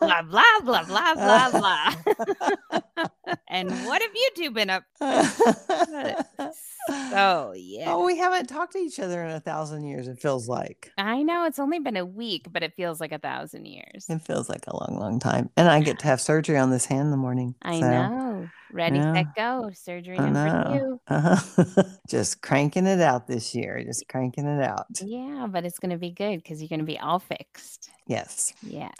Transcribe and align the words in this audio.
blah 0.00 0.22
blah 0.22 0.44
blah 0.64 0.82
blah 0.84 1.14
blah 1.14 1.50
blah. 1.58 3.06
and 3.48 3.70
what 3.86 4.02
have 4.02 4.10
you 4.14 4.30
two 4.36 4.50
been 4.50 4.70
up? 4.70 4.84
So 6.88 7.52
yeah, 7.54 7.92
Oh, 7.92 8.04
we 8.06 8.16
haven't 8.16 8.46
talked 8.48 8.72
to 8.72 8.78
each 8.78 8.98
other 8.98 9.22
in 9.22 9.30
a 9.30 9.38
thousand 9.38 9.84
years, 9.84 10.08
it 10.08 10.18
feels 10.18 10.48
like. 10.48 10.90
I 10.96 11.22
know 11.22 11.44
it's 11.44 11.58
only 11.58 11.78
been 11.78 11.96
a 11.96 12.06
week, 12.06 12.46
but 12.50 12.62
it 12.62 12.74
feels 12.74 13.00
like 13.00 13.12
a 13.12 13.18
thousand 13.18 13.66
years. 13.66 14.06
It 14.08 14.22
feels 14.22 14.48
like 14.48 14.64
a 14.66 14.74
long, 14.74 14.98
long 14.98 15.20
time. 15.20 15.50
And 15.56 15.68
I 15.68 15.80
get 15.80 15.98
to 16.00 16.06
have 16.06 16.20
surgery 16.20 16.56
on 16.56 16.70
this 16.70 16.86
hand 16.86 17.02
in 17.02 17.10
the 17.10 17.16
morning. 17.16 17.54
I 17.62 17.80
so, 17.80 17.90
know. 17.90 18.48
Ready, 18.72 18.96
yeah. 18.96 19.14
set, 19.14 19.26
go. 19.36 19.70
Surgery 19.74 20.18
I 20.18 20.30
number 20.30 20.78
two. 20.78 21.00
Uh-huh. 21.08 21.82
just 22.08 22.40
cranking 22.40 22.86
it 22.86 23.00
out 23.00 23.26
this 23.26 23.54
year, 23.54 23.82
just 23.84 24.08
cranking 24.08 24.46
it 24.46 24.62
out. 24.62 24.86
Yeah, 25.02 25.46
but 25.50 25.64
it's 25.64 25.78
gonna 25.78 25.98
be 25.98 26.12
good 26.12 26.42
because 26.42 26.60
you're 26.62 26.68
gonna 26.68 26.84
be 26.84 26.98
all 26.98 27.18
fixed. 27.18 27.90
Yes. 28.06 28.52
Yes. 28.62 28.94